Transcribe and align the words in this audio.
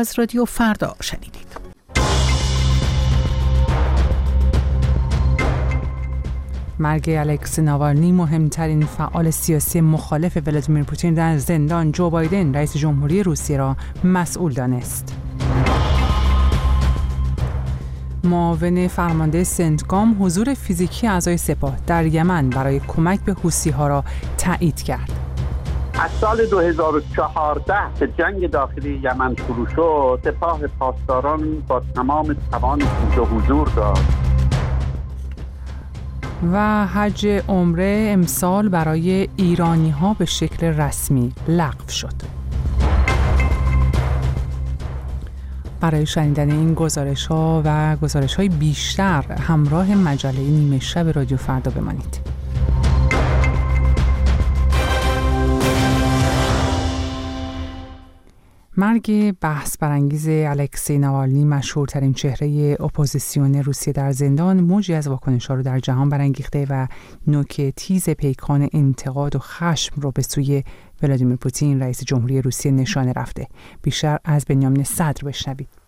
از 0.00 0.18
رادیو 0.18 0.44
فردا 0.44 0.96
شنیدید 1.00 1.56
مرگ 6.78 7.10
الکس 7.10 7.58
ناوالنی 7.58 8.12
مهمترین 8.12 8.86
فعال 8.86 9.30
سیاسی 9.30 9.80
مخالف 9.80 10.38
ولادیمیر 10.46 10.84
پوتین 10.84 11.14
در 11.14 11.38
زندان 11.38 11.92
جو 11.92 12.10
بایدن 12.10 12.54
رئیس 12.54 12.76
جمهوری 12.76 13.22
روسیه 13.22 13.56
را 13.56 13.76
مسئول 14.04 14.52
دانست. 14.52 15.16
معاون 18.24 18.88
فرمانده 18.88 19.44
سنتگام 19.44 20.16
حضور 20.20 20.54
فیزیکی 20.54 21.06
اعضای 21.06 21.36
سپاه 21.36 21.76
در 21.86 22.06
یمن 22.06 22.50
برای 22.50 22.80
کمک 22.80 23.20
به 23.20 23.32
حوسی 23.32 23.70
را 23.70 24.04
تایید 24.38 24.82
کرد. 24.82 25.19
از 26.00 26.10
سال 26.10 26.46
2014 26.46 27.74
که 27.98 28.08
جنگ 28.18 28.50
داخلی 28.50 29.00
یمن 29.04 29.36
شروع 29.36 29.68
شد 29.68 30.20
سپاه 30.24 30.66
پاسداران 30.66 31.60
با 31.68 31.82
تمام 31.94 32.36
توان 32.50 32.82
حضور 33.16 33.68
داد 33.76 33.98
و 36.52 36.86
حج 36.86 37.26
عمره 37.48 38.06
امسال 38.12 38.68
برای 38.68 39.28
ایرانی 39.36 39.90
ها 39.90 40.14
به 40.14 40.24
شکل 40.24 40.66
رسمی 40.66 41.32
لغو 41.48 41.88
شد. 41.88 42.14
برای 45.80 46.06
شنیدن 46.06 46.50
این 46.50 46.74
گزارش 46.74 47.26
ها 47.26 47.62
و 47.64 47.96
گزارش 47.96 48.34
های 48.34 48.48
بیشتر 48.48 49.24
همراه 49.32 49.94
مجله 49.94 50.40
نیمه 50.40 50.78
شب 50.78 51.08
رادیو 51.16 51.36
فردا 51.36 51.70
بمانید. 51.70 52.29
مرگ 58.80 59.34
بحث 59.40 59.78
برانگیز 59.78 60.28
الکسی 60.28 60.98
نوالنی 60.98 61.44
مشهورترین 61.44 62.14
چهره 62.14 62.76
اپوزیسیون 62.80 63.54
روسیه 63.54 63.92
در 63.92 64.12
زندان 64.12 64.60
موجی 64.60 64.94
از 64.94 65.08
واکنش 65.08 65.46
ها 65.46 65.54
رو 65.54 65.62
در 65.62 65.78
جهان 65.78 66.08
برانگیخته 66.08 66.66
و 66.70 66.86
نوک 67.26 67.72
تیز 67.76 68.10
پیکان 68.10 68.68
انتقاد 68.72 69.36
و 69.36 69.38
خشم 69.38 70.00
رو 70.00 70.10
به 70.10 70.22
سوی 70.22 70.64
ولادیمیر 71.02 71.36
پوتین 71.36 71.82
رئیس 71.82 72.04
جمهوری 72.04 72.42
روسیه 72.42 72.72
نشانه 72.72 73.12
رفته. 73.12 73.46
بیشتر 73.82 74.18
از 74.24 74.44
بنیامین 74.44 74.84
صدر 74.84 75.24
بشنوید. 75.24 75.79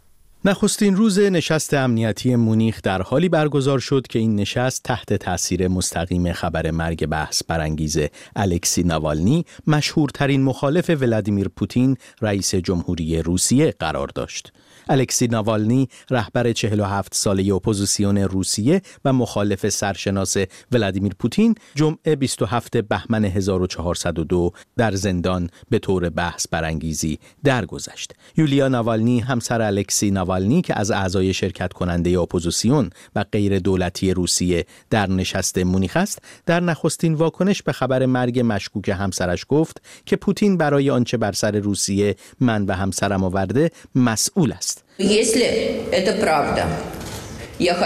نخستین 0.44 0.96
روز 0.96 1.18
نشست 1.18 1.74
امنیتی 1.74 2.36
مونیخ 2.36 2.82
در 2.82 3.02
حالی 3.02 3.28
برگزار 3.28 3.78
شد 3.78 4.06
که 4.06 4.18
این 4.18 4.36
نشست 4.36 4.82
تحت 4.82 5.14
تاثیر 5.14 5.68
مستقیم 5.68 6.32
خبر 6.32 6.70
مرگ 6.70 7.06
بحث 7.06 7.42
برانگیز 7.48 7.98
الکسی 8.36 8.82
ناوالنی 8.82 9.44
مشهورترین 9.66 10.42
مخالف 10.42 10.90
ولادیمیر 10.90 11.48
پوتین 11.48 11.96
رئیس 12.20 12.54
جمهوری 12.54 13.22
روسیه 13.22 13.74
قرار 13.78 14.08
داشت. 14.08 14.52
الکسی 14.92 15.26
ناوالنی 15.26 15.88
رهبر 16.10 16.52
47 16.52 17.14
ساله 17.14 17.54
اپوزیسیون 17.54 18.18
روسیه 18.18 18.82
و 19.04 19.12
مخالف 19.12 19.68
سرشناس 19.68 20.36
ولادیمیر 20.72 21.14
پوتین 21.18 21.54
جمعه 21.74 22.16
27 22.16 22.76
بهمن 22.76 23.24
1402 23.24 24.52
در 24.76 24.94
زندان 24.94 25.50
به 25.70 25.78
طور 25.78 26.08
بحث 26.08 26.46
برانگیزی 26.50 27.18
درگذشت. 27.44 28.12
یولیا 28.36 28.68
ناوالنی 28.68 29.20
همسر 29.20 29.62
الکسی 29.62 30.10
ناوالنی 30.10 30.62
که 30.62 30.78
از 30.78 30.90
اعضای 30.90 31.34
شرکت 31.34 31.72
کننده 31.72 32.20
اپوزیسیون 32.20 32.90
و 33.16 33.24
غیر 33.32 33.58
دولتی 33.58 34.14
روسیه 34.14 34.66
در 34.90 35.10
نشست 35.10 35.58
مونیخ 35.58 35.96
است 35.96 36.18
در 36.46 36.60
نخستین 36.60 37.14
واکنش 37.14 37.62
به 37.62 37.72
خبر 37.72 38.06
مرگ 38.06 38.40
مشکوک 38.44 38.88
همسرش 38.88 39.46
گفت 39.48 39.82
که 40.06 40.16
پوتین 40.16 40.56
برای 40.56 40.90
آنچه 40.90 41.16
بر 41.16 41.32
سر 41.32 41.52
روسیه 41.52 42.16
من 42.40 42.66
و 42.66 42.72
همسرم 42.72 43.24
آورده 43.24 43.70
مسئول 43.94 44.52
است 44.52 44.81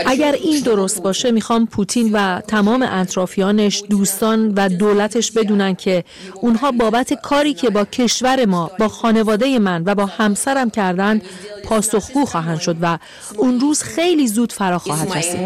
اگر 0.06 0.32
این 0.32 0.60
درست 0.60 1.02
باشه 1.02 1.30
می‌خوام 1.30 1.66
پوتین 1.66 2.10
و 2.12 2.40
تمام 2.40 2.82
اطرافیانش 2.82 3.82
دوستان 3.90 4.52
و 4.56 4.68
دولتش 4.68 5.32
بدونن 5.32 5.74
که 5.74 6.04
اونها 6.34 6.72
بابت 6.72 7.14
کاری 7.14 7.54
که 7.54 7.70
با 7.70 7.84
کشور 7.84 8.44
ما 8.44 8.70
با 8.78 8.88
خانواده 8.88 9.58
من 9.58 9.82
و 9.86 9.94
با 9.94 10.06
همسرم 10.06 10.70
کردن 10.70 11.22
پاسخگو 11.64 12.24
خواهند 12.24 12.60
شد 12.60 12.76
و 12.80 12.98
اون 13.36 13.60
روز 13.60 13.82
خیلی 13.82 14.28
زود 14.28 14.52
فرا 14.52 14.78
خواهد 14.78 15.12
رسید. 15.16 15.40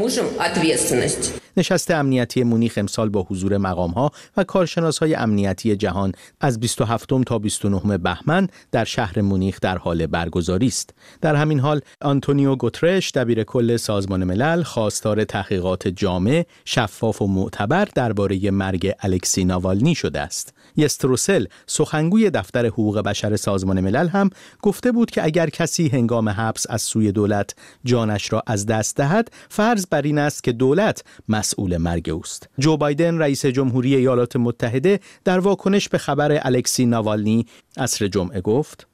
نشست 1.57 1.91
امنیتی 1.91 2.43
مونیخ 2.43 2.75
امسال 2.77 3.09
با 3.09 3.23
حضور 3.23 3.59
مقام 3.59 3.91
ها 3.91 4.11
و 4.37 4.45
کارشناس 4.45 4.99
های 4.99 5.15
امنیتی 5.15 5.77
جهان 5.77 6.13
از 6.41 6.61
27 6.61 7.09
تا 7.27 7.39
29 7.39 7.99
بهمن 7.99 8.49
در 8.73 8.85
شهر 8.85 9.21
مونیخ 9.21 9.61
در 9.61 9.79
حال 9.79 10.07
برگزاری 10.07 10.67
است. 10.67 10.95
در 11.21 11.35
همین 11.35 11.61
حال 11.61 11.81
آنتونیو 12.01 12.57
گوترش 12.57 13.11
دبیر 13.11 13.45
کل 13.45 13.77
سازمان 13.77 14.25
ملل 14.25 14.63
خواستار 14.63 15.25
تحقیقات 15.25 15.89
جامع، 15.89 16.47
شفاف 16.65 17.23
و 17.23 17.27
معتبر 17.27 17.89
درباره 17.95 18.51
مرگ 18.51 18.93
الکسی 19.01 19.45
ناوالنی 19.45 19.95
شده 19.95 20.21
است. 20.21 20.55
یستروسل 20.77 21.47
سخنگوی 21.67 22.31
دفتر 22.31 22.67
حقوق 22.67 22.99
بشر 22.99 23.37
سازمان 23.37 23.81
ملل 23.81 24.09
هم 24.09 24.31
گفته 24.63 24.93
بود 24.93 25.11
که 25.11 25.25
اگر 25.25 25.51
کسی 25.51 25.89
هنگام 25.89 26.29
حبس 26.29 26.67
از 26.71 26.83
سوی 26.83 27.13
دولت 27.13 27.55
جانش 27.85 28.33
را 28.33 28.43
از 28.47 28.67
دست 28.67 28.97
دهد 28.97 29.31
فرض 29.49 29.87
بر 29.91 30.03
این 30.03 30.19
است 30.19 30.45
که 30.45 30.53
دولت 30.53 31.05
مسئول 31.41 31.77
مرگ 31.77 32.11
اوست. 32.11 32.49
جو 32.59 32.77
بایدن 32.77 33.19
رئیس 33.19 33.47
جمهوری 33.47 33.97
ایالات 33.97 34.37
متحده 34.37 35.01
در 35.25 35.39
واکنش 35.39 35.89
به 35.89 35.99
خبر 35.99 36.39
الکسی 36.43 36.87
ناوالنی 36.87 37.47
عصر 37.77 38.07
جمعه 38.09 38.41
گفت 38.41 38.87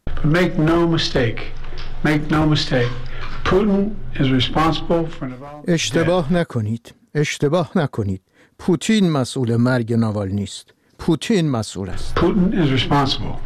اشتباه 5.68 6.32
نکنید. 6.32 6.94
اشتباه 7.14 7.70
نکنید. 7.78 8.22
پوتین 8.58 9.10
مسئول 9.10 9.56
مرگ 9.56 9.92
ناوالنی 9.92 10.42
است. 10.42 10.75
پوتین 11.06 11.50
مسئول 11.50 11.90
است. 11.90 12.18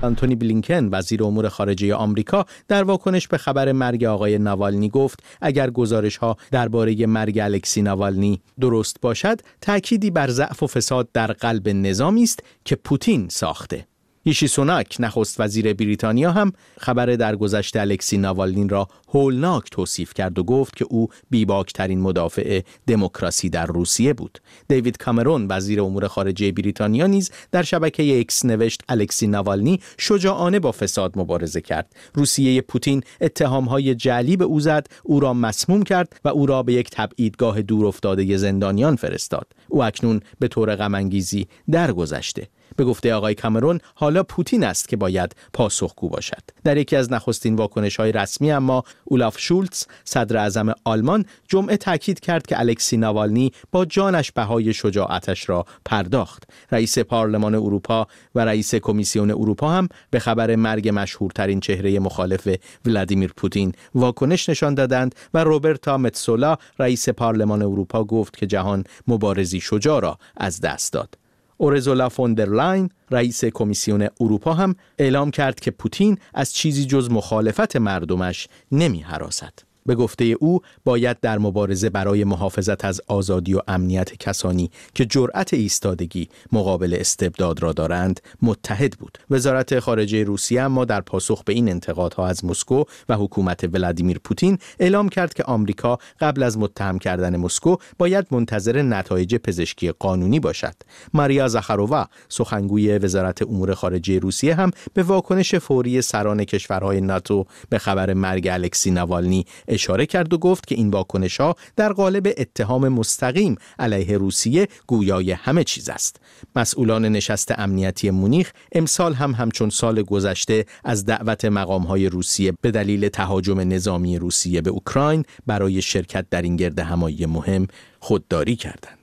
آنتونی 0.02 0.34
بلینکن 0.34 0.88
وزیر 0.92 1.24
امور 1.24 1.48
خارجه 1.48 1.94
آمریکا 1.94 2.46
در 2.68 2.84
واکنش 2.84 3.28
به 3.28 3.38
خبر 3.38 3.72
مرگ 3.72 4.04
آقای 4.04 4.38
ناوالنی 4.38 4.88
گفت 4.88 5.22
اگر 5.40 5.70
گزارش 5.70 6.16
ها 6.16 6.36
درباره 6.50 7.06
مرگ 7.06 7.38
الکسی 7.38 7.82
ناوالنی 7.82 8.40
درست 8.60 9.00
باشد 9.00 9.40
تأکیدی 9.60 10.10
بر 10.10 10.30
ضعف 10.30 10.62
و 10.62 10.66
فساد 10.66 11.08
در 11.12 11.32
قلب 11.32 11.68
نظامی 11.68 12.22
است 12.22 12.42
که 12.64 12.76
پوتین 12.76 13.28
ساخته. 13.28 13.86
ایشی 14.22 14.46
سوناک 14.46 14.96
نخست 15.00 15.40
وزیر 15.40 15.72
بریتانیا 15.72 16.32
هم 16.32 16.52
خبر 16.78 17.06
درگذشت 17.06 17.76
الکسی 17.76 18.18
ناوالنین 18.18 18.68
را 18.68 18.88
هولناک 19.08 19.70
توصیف 19.70 20.14
کرد 20.14 20.38
و 20.38 20.44
گفت 20.44 20.76
که 20.76 20.86
او 20.90 21.08
بیباکترین 21.30 22.00
مدافع 22.00 22.60
دموکراسی 22.86 23.48
در 23.48 23.66
روسیه 23.66 24.12
بود. 24.12 24.38
دیوید 24.68 24.96
کامرون 24.96 25.46
وزیر 25.50 25.80
امور 25.82 26.08
خارجه 26.08 26.52
بریتانیا 26.52 27.06
نیز 27.06 27.30
در 27.52 27.62
شبکه 27.62 28.20
اکس 28.20 28.44
نوشت 28.44 28.80
الکسی 28.88 29.26
ناوالنی 29.26 29.80
شجاعانه 29.98 30.60
با 30.60 30.72
فساد 30.72 31.18
مبارزه 31.18 31.60
کرد. 31.60 31.92
روسیه 32.14 32.60
پوتین 32.60 33.02
اتهامهای 33.20 33.94
جعلی 33.94 34.36
به 34.36 34.44
او 34.44 34.60
زد، 34.60 34.86
او 35.02 35.20
را 35.20 35.34
مسموم 35.34 35.82
کرد 35.82 36.20
و 36.24 36.28
او 36.28 36.46
را 36.46 36.62
به 36.62 36.72
یک 36.72 36.90
تبعیدگاه 36.90 37.62
دور 37.62 37.86
افتاده 37.86 38.36
زندانیان 38.36 38.96
فرستاد. 38.96 39.46
او 39.68 39.84
اکنون 39.84 40.20
به 40.38 40.48
طور 40.48 40.76
غمانگیزی 40.76 41.48
درگذشته. 41.70 42.48
به 42.80 42.86
گفته 42.86 43.14
آقای 43.14 43.34
کامرون 43.34 43.80
حالا 43.94 44.22
پوتین 44.22 44.64
است 44.64 44.88
که 44.88 44.96
باید 44.96 45.36
پاسخگو 45.52 46.08
باشد. 46.08 46.42
در 46.64 46.76
یکی 46.76 46.96
از 46.96 47.12
نخستین 47.12 47.56
واکنش 47.56 47.96
های 47.96 48.12
رسمی 48.12 48.52
اما 48.52 48.84
اولاف 49.04 49.38
شولتز 49.38 49.86
صدر 50.04 50.36
اعظم 50.36 50.74
آلمان 50.84 51.24
جمعه 51.48 51.76
تاکید 51.76 52.20
کرد 52.20 52.46
که 52.46 52.60
الکسی 52.60 52.96
ناوالنی 52.96 53.52
با 53.72 53.84
جانش 53.84 54.32
بهای 54.32 54.74
شجاعتش 54.74 55.48
را 55.48 55.64
پرداخت. 55.84 56.42
رئیس 56.72 56.98
پارلمان 56.98 57.54
اروپا 57.54 58.06
و 58.34 58.44
رئیس 58.44 58.74
کمیسیون 58.74 59.30
اروپا 59.30 59.68
هم 59.68 59.88
به 60.10 60.18
خبر 60.18 60.56
مرگ 60.56 60.90
مشهورترین 60.94 61.60
چهره 61.60 61.98
مخالف 61.98 62.48
ولادیمیر 62.86 63.32
پوتین 63.36 63.72
واکنش 63.94 64.48
نشان 64.48 64.74
دادند 64.74 65.14
و 65.34 65.44
روبرتا 65.44 65.98
متسولا 65.98 66.56
رئیس 66.78 67.08
پارلمان 67.08 67.62
اروپا 67.62 68.04
گفت 68.04 68.36
که 68.36 68.46
جهان 68.46 68.84
مبارزی 69.06 69.60
شجاع 69.60 70.00
را 70.00 70.18
از 70.36 70.60
دست 70.60 70.92
داد. 70.92 71.19
اورزولا 71.60 72.08
فوندرلاین 72.08 72.88
رئیس 73.10 73.44
کمیسیون 73.44 74.08
اروپا 74.20 74.54
هم 74.54 74.74
اعلام 74.98 75.30
کرد 75.30 75.60
که 75.60 75.70
پوتین 75.70 76.18
از 76.34 76.52
چیزی 76.54 76.84
جز 76.84 77.10
مخالفت 77.10 77.76
مردمش 77.76 78.48
نمی‌هراسد. 78.72 79.69
به 79.86 79.94
گفته 79.94 80.24
او 80.24 80.60
باید 80.84 81.20
در 81.20 81.38
مبارزه 81.38 81.90
برای 81.90 82.24
محافظت 82.24 82.84
از 82.84 83.00
آزادی 83.08 83.54
و 83.54 83.60
امنیت 83.68 84.16
کسانی 84.16 84.70
که 84.94 85.04
جرأت 85.04 85.54
ایستادگی 85.54 86.28
مقابل 86.52 86.96
استبداد 87.00 87.62
را 87.62 87.72
دارند 87.72 88.20
متحد 88.42 88.92
بود. 88.92 89.18
وزارت 89.30 89.78
خارجه 89.78 90.24
روسیه 90.24 90.62
اما 90.62 90.84
در 90.84 91.00
پاسخ 91.00 91.44
به 91.44 91.52
این 91.52 91.68
انتقادها 91.68 92.26
از 92.26 92.44
مسکو 92.44 92.84
و 93.08 93.14
حکومت 93.14 93.64
ولادیمیر 93.74 94.18
پوتین 94.24 94.58
اعلام 94.80 95.08
کرد 95.08 95.34
که 95.34 95.42
آمریکا 95.42 95.98
قبل 96.20 96.42
از 96.42 96.58
متهم 96.58 96.98
کردن 96.98 97.36
مسکو 97.36 97.76
باید 97.98 98.26
منتظر 98.30 98.82
نتایج 98.82 99.36
پزشکی 99.36 99.90
قانونی 99.90 100.40
باشد. 100.40 100.74
ماریا 101.14 101.48
زخرووا 101.48 102.06
سخنگوی 102.28 102.98
وزارت 102.98 103.42
امور 103.42 103.74
خارجه 103.74 104.18
روسیه 104.18 104.54
هم 104.54 104.70
به 104.94 105.02
واکنش 105.02 105.54
فوری 105.54 106.02
سران 106.02 106.44
کشورهای 106.44 107.00
ناتو 107.00 107.46
به 107.68 107.78
خبر 107.78 108.14
مرگ 108.14 108.48
الکسی 108.48 108.90
نوالنی 108.90 109.44
اشاره 109.70 110.06
کرد 110.06 110.32
و 110.32 110.38
گفت 110.38 110.66
که 110.66 110.74
این 110.74 110.90
واکنش 110.90 111.40
ها 111.40 111.54
در 111.76 111.92
قالب 111.92 112.26
اتهام 112.36 112.88
مستقیم 112.88 113.56
علیه 113.78 114.18
روسیه 114.18 114.68
گویای 114.86 115.32
همه 115.32 115.64
چیز 115.64 115.88
است. 115.88 116.16
مسئولان 116.56 117.04
نشست 117.04 117.58
امنیتی 117.58 118.10
مونیخ 118.10 118.52
امسال 118.72 119.14
هم 119.14 119.32
همچون 119.32 119.70
سال 119.70 120.02
گذشته 120.02 120.64
از 120.84 121.04
دعوت 121.04 121.44
مقام 121.44 121.82
های 121.82 122.08
روسیه 122.08 122.52
به 122.60 122.70
دلیل 122.70 123.08
تهاجم 123.08 123.60
نظامی 123.60 124.18
روسیه 124.18 124.60
به 124.60 124.70
اوکراین 124.70 125.24
برای 125.46 125.82
شرکت 125.82 126.26
در 126.30 126.42
این 126.42 126.56
گرد 126.56 126.78
همایی 126.78 127.26
مهم 127.26 127.66
خودداری 128.00 128.56
کردند. 128.56 128.99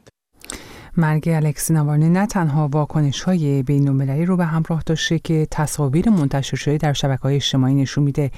مرگ 0.98 1.30
الکسی 1.30 1.74
ناوالنی 1.74 2.10
نه 2.10 2.26
تنها 2.26 2.68
واکنش 2.68 3.22
های 3.22 3.64
بین 3.64 4.00
رو 4.26 4.38
به 4.38 4.46
همراه 4.46 4.84
داشته 4.86 5.20
که 5.20 5.48
تصاویر 5.52 6.10
منتشر 6.10 6.58
شده 6.58 6.78
در 6.78 6.94
شبکه 6.94 7.22
های 7.22 7.36
اجتماعی 7.36 7.76
نشون 7.76 8.04
میده 8.04 8.32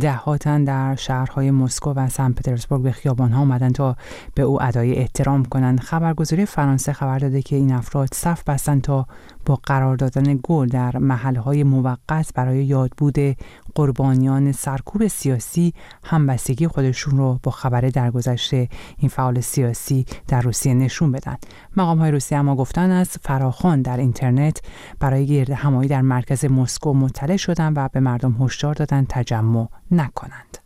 دهاتن 0.00 0.64
در 0.64 0.94
شهرهای 0.94 1.50
مسکو 1.50 1.92
و 1.92 2.08
سن 2.08 2.32
پترزبورگ 2.32 2.82
به 2.82 2.92
خیابان 2.92 3.32
ها 3.32 3.40
آمدن 3.40 3.72
تا 3.72 3.96
به 4.34 4.42
او 4.42 4.62
ادای 4.62 4.94
احترام 4.94 5.44
کنند. 5.44 5.80
خبرگزاری 5.80 6.46
فرانسه 6.46 6.92
خبر 6.92 7.18
داده 7.18 7.42
که 7.42 7.56
این 7.56 7.72
افراد 7.72 8.08
صف 8.12 8.44
بستن 8.44 8.80
تا 8.80 9.06
با 9.46 9.60
قرار 9.62 9.96
دادن 9.96 10.40
گل 10.42 10.68
در 10.68 10.98
محلهای 10.98 11.64
موقت 11.64 12.32
برای 12.34 12.64
یادبود 12.64 13.18
قربانیان 13.74 14.52
سرکوب 14.52 15.06
سیاسی 15.06 15.74
همبستگی 16.04 16.68
خودشون 16.68 17.16
رو 17.16 17.40
با 17.42 17.50
خبر 17.50 17.80
درگذشته 17.80 18.68
این 18.98 19.08
فعال 19.08 19.40
سیاسی 19.40 20.06
در 20.28 20.40
روسیه 20.40 20.74
نشون 20.74 21.12
بدن. 21.12 21.36
مقام 21.76 21.98
های 21.98 22.10
روسیه 22.10 22.38
اما 22.38 22.56
گفتن 22.56 22.90
از 22.90 23.08
فراخان 23.08 23.82
در 23.82 23.96
اینترنت 23.96 24.60
برای 25.00 25.26
گرد 25.26 25.50
همایی 25.50 25.88
در 25.88 26.02
مرکز 26.02 26.44
مسکو 26.44 26.94
مطلع 26.94 27.36
شدن 27.36 27.72
و 27.76 27.88
به 27.92 28.00
مردم 28.00 28.36
هشدار 28.40 28.74
دادن 28.74 29.06
تجمع 29.08 29.68
نکنند. 29.90 30.65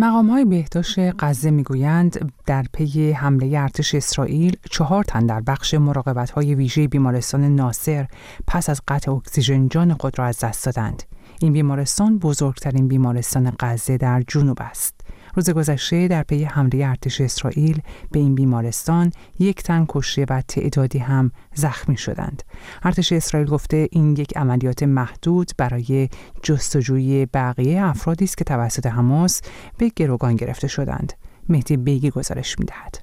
مقام 0.00 0.30
های 0.30 0.44
بهداشت 0.44 0.98
غزه 0.98 1.50
می‌گویند 1.50 2.32
در 2.46 2.64
پی 2.72 3.12
حمله 3.12 3.58
ارتش 3.58 3.94
اسرائیل 3.94 4.56
چهار 4.70 5.04
تن 5.04 5.26
در 5.26 5.40
بخش 5.40 5.74
مراقبت 5.74 6.30
های 6.30 6.54
ویژه 6.54 6.88
بیمارستان 6.88 7.44
ناصر 7.44 8.06
پس 8.46 8.70
از 8.70 8.80
قطع 8.88 9.12
اکسیژن 9.12 9.68
جان 9.68 9.94
خود 9.94 10.18
را 10.18 10.24
از 10.24 10.38
دست 10.38 10.66
دادند. 10.66 11.02
این 11.40 11.52
بیمارستان 11.52 12.18
بزرگترین 12.18 12.88
بیمارستان 12.88 13.52
غزه 13.60 13.96
در 13.96 14.22
جنوب 14.28 14.58
است. 14.60 14.97
روز 15.34 15.50
گذشته 15.50 16.08
در 16.08 16.22
پی 16.22 16.44
حمله 16.44 16.86
ارتش 16.86 17.20
اسرائیل 17.20 17.82
به 18.10 18.18
این 18.18 18.34
بیمارستان 18.34 19.12
یک 19.38 19.62
تن 19.62 19.86
کشته 19.88 20.26
و 20.30 20.42
تعدادی 20.48 20.98
هم 20.98 21.30
زخمی 21.54 21.96
شدند. 21.96 22.42
ارتش 22.82 23.12
اسرائیل 23.12 23.48
گفته 23.48 23.88
این 23.92 24.16
یک 24.16 24.36
عملیات 24.36 24.82
محدود 24.82 25.50
برای 25.56 26.08
جستجوی 26.42 27.26
بقیه 27.26 27.82
افرادی 27.82 28.24
است 28.24 28.38
که 28.38 28.44
توسط 28.44 28.86
حماس 28.86 29.40
به 29.78 29.92
گروگان 29.96 30.36
گرفته 30.36 30.68
شدند. 30.68 31.12
مهدی 31.48 31.76
بیگی 31.76 32.10
گزارش 32.10 32.58
می‌دهد. 32.58 32.98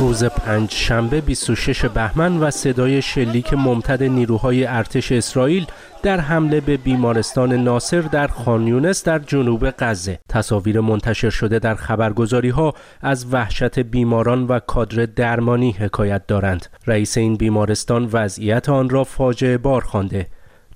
روز 0.00 0.24
پنج 0.24 0.70
شنبه 0.70 1.20
26 1.20 1.84
بهمن 1.84 2.36
و 2.36 2.50
صدای 2.50 3.02
شلیک 3.02 3.54
ممتد 3.54 4.02
نیروهای 4.02 4.64
ارتش 4.64 5.12
اسرائیل 5.12 5.66
در 6.02 6.20
حمله 6.20 6.60
به 6.60 6.76
بیمارستان 6.76 7.52
ناصر 7.52 8.00
در 8.00 8.26
خانیونس 8.26 9.04
در 9.04 9.18
جنوب 9.18 9.70
غزه. 9.78 10.18
تصاویر 10.28 10.80
منتشر 10.80 11.30
شده 11.30 11.58
در 11.58 11.74
خبرگزاری 11.74 12.48
ها 12.48 12.74
از 13.00 13.26
وحشت 13.32 13.78
بیماران 13.78 14.46
و 14.46 14.58
کادر 14.58 15.06
درمانی 15.06 15.72
حکایت 15.72 16.26
دارند. 16.26 16.66
رئیس 16.86 17.18
این 17.18 17.36
بیمارستان 17.36 18.08
وضعیت 18.12 18.68
آن 18.68 18.90
را 18.90 19.04
فاجعه 19.04 19.58
بار 19.58 19.80
خوانده. 19.80 20.26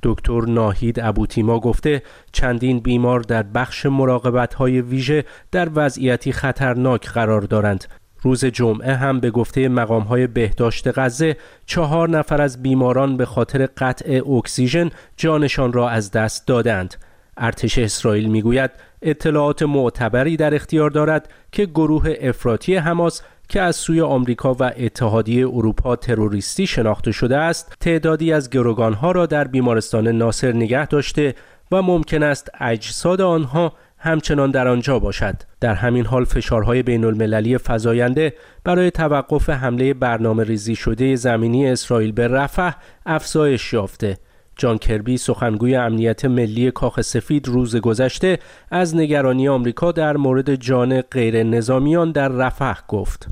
دکتر 0.03 0.41
ناهید 0.41 1.01
ابوتیما 1.01 1.61
گفته 1.61 2.03
چندین 2.33 2.81
بیمار 2.81 3.21
در 3.21 3.43
بخش 3.43 3.87
مراقبت 3.87 4.55
های 4.55 4.81
ویژه 4.81 5.25
در 5.53 5.69
وضعیتی 5.75 6.33
خطرناک 6.33 7.09
قرار 7.09 7.41
دارند. 7.41 7.85
روز 8.25 8.45
جمعه 8.45 8.95
هم 8.95 9.21
به 9.21 9.31
گفته 9.31 9.69
مقام 9.69 10.03
های 10.03 10.27
بهداشت 10.27 10.99
غزه 10.99 11.37
چهار 11.67 12.09
نفر 12.09 12.43
از 12.43 12.63
بیماران 12.63 13.17
به 13.17 13.25
خاطر 13.25 13.67
قطع 13.67 14.31
اکسیژن 14.31 14.91
جانشان 15.17 15.73
را 15.73 15.89
از 15.89 16.11
دست 16.11 16.47
دادند. 16.47 16.95
ارتش 17.37 17.79
اسرائیل 17.79 18.29
می‌گوید 18.29 18.71
اطلاعات 19.03 19.63
معتبری 19.63 20.37
در 20.37 20.55
اختیار 20.55 20.91
دارد 20.91 21.29
که 21.53 21.67
گروه 21.67 22.15
افراطی 22.21 22.77
حماس 22.77 23.23
که 23.49 23.61
از 23.61 23.77
سوی 23.77 24.01
آمریکا 24.01 24.55
و 24.55 24.73
اتحادیه 24.77 25.49
اروپا 25.49 25.97
تروریستی 25.97 26.67
شناخته 26.67 27.13
شده 27.13 27.37
است 27.37 27.75
تعدادی 27.81 28.33
از 28.33 28.51
گروگانها 28.51 29.13
را 29.13 29.27
در 29.27 29.45
بیمارستان 29.45 30.09
ناصر 30.09 30.53
نگه 30.53 30.87
داشته 30.87 31.35
و 31.73 31.83
ممکن 31.83 32.23
است 32.23 32.51
اجساد 32.61 33.21
آنها 33.21 33.73
همچنان 34.05 34.51
در 34.51 34.69
آنجا 34.69 34.99
باشد. 34.99 35.35
در 35.61 35.75
همین 35.75 36.07
حال 36.07 36.25
فشارهای 36.25 36.83
بین 36.83 37.05
المللی 37.05 37.59
فزاینده 37.59 38.35
برای 38.65 38.91
توقف 38.91 39.51
حمله 39.51 39.95
برنامه 39.95 40.45
ریزی 40.45 40.77
شده 40.77 41.17
زمینی 41.17 41.69
اسرائیل 41.71 42.13
به 42.13 42.29
رفح 42.29 42.73
افزایش 43.07 43.73
یافته. 43.73 44.17
جان 44.57 44.79
کربی 44.79 45.17
سخنگوی 45.17 45.77
امنیت 45.77 46.25
ملی 46.25 46.71
کاخ 46.71 47.01
سفید 47.01 47.49
روز 47.49 47.77
گذشته 47.77 48.39
از 48.71 48.97
نگرانی 48.97 49.49
آمریکا 49.49 49.93
در 49.93 50.17
مورد 50.17 50.55
جان 50.55 51.01
غیر 51.01 51.43
نظامیان 51.43 52.13
در 52.13 52.29
رفح 52.29 52.81
گفت. 52.89 53.29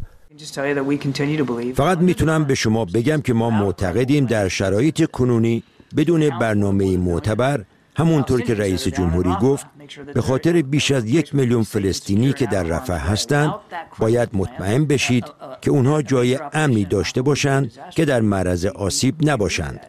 فقط 1.74 1.98
می‌تونم 1.98 2.44
به 2.44 2.54
شما 2.54 2.84
بگم 2.84 3.20
که 3.20 3.32
ما 3.32 3.50
معتقدیم 3.50 4.26
در 4.26 4.48
شرایط 4.48 5.10
کنونی 5.10 5.62
بدون 5.96 6.38
برنامه 6.38 6.96
معتبر 6.96 7.64
همونطور 7.96 8.40
که 8.40 8.54
رئیس 8.54 8.88
جمهوری 8.88 9.34
گفت 9.42 9.66
به 10.14 10.20
خاطر 10.20 10.62
بیش 10.62 10.90
از 10.90 11.10
یک 11.10 11.34
میلیون 11.34 11.62
فلسطینی 11.62 12.32
که 12.32 12.46
در 12.46 12.62
رفح 12.62 13.12
هستند 13.12 13.54
باید 13.98 14.28
مطمئن 14.32 14.84
بشید 14.84 15.24
که 15.60 15.70
اونها 15.70 16.02
جای 16.02 16.38
امنی 16.52 16.84
داشته 16.84 17.22
باشند 17.22 17.72
که 17.90 18.04
در 18.04 18.20
معرض 18.20 18.66
آسیب 18.66 19.14
نباشند. 19.22 19.80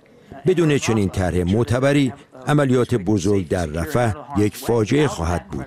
بدون 0.47 0.77
چنین 0.77 1.09
طرح 1.09 1.37
معتبری 1.37 2.13
عملیات 2.47 2.95
بزرگ 2.95 3.47
در 3.47 3.65
رفح 3.65 4.13
یک 4.37 4.57
فاجعه 4.57 5.07
خواهد 5.07 5.47
بود. 5.47 5.65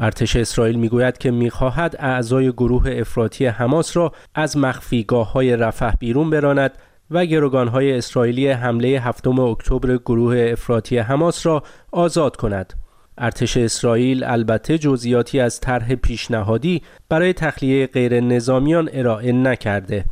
ارتش 0.00 0.36
اسرائیل 0.36 0.78
می‌گوید 0.78 1.18
که 1.18 1.30
می‌خواهد 1.30 1.96
اعضای 1.98 2.52
گروه 2.52 2.90
افراطی 2.90 3.46
حماس 3.46 3.96
را 3.96 4.12
از 4.34 4.56
مخفیگاه 4.56 5.32
های 5.32 5.56
رفح 5.56 5.90
بیرون 5.90 6.30
براند 6.30 6.72
و 7.10 7.26
گروگانهای 7.26 7.98
اسرائیلی 7.98 8.48
حمله 8.48 8.88
هفتم 8.88 9.38
اکتبر 9.38 9.96
گروه 9.96 10.48
افراطی 10.52 10.98
حماس 10.98 11.46
را 11.46 11.62
آزاد 11.92 12.36
کند. 12.36 12.72
ارتش 13.18 13.56
اسرائیل 13.56 14.24
البته 14.24 14.78
جزئیاتی 14.78 15.40
از 15.40 15.60
طرح 15.60 15.94
پیشنهادی 15.94 16.82
برای 17.08 17.32
تخلیه 17.32 17.86
غیر 17.86 18.20
نظامیان 18.20 18.88
ارائه 18.92 19.32
نکرده. 19.32 20.04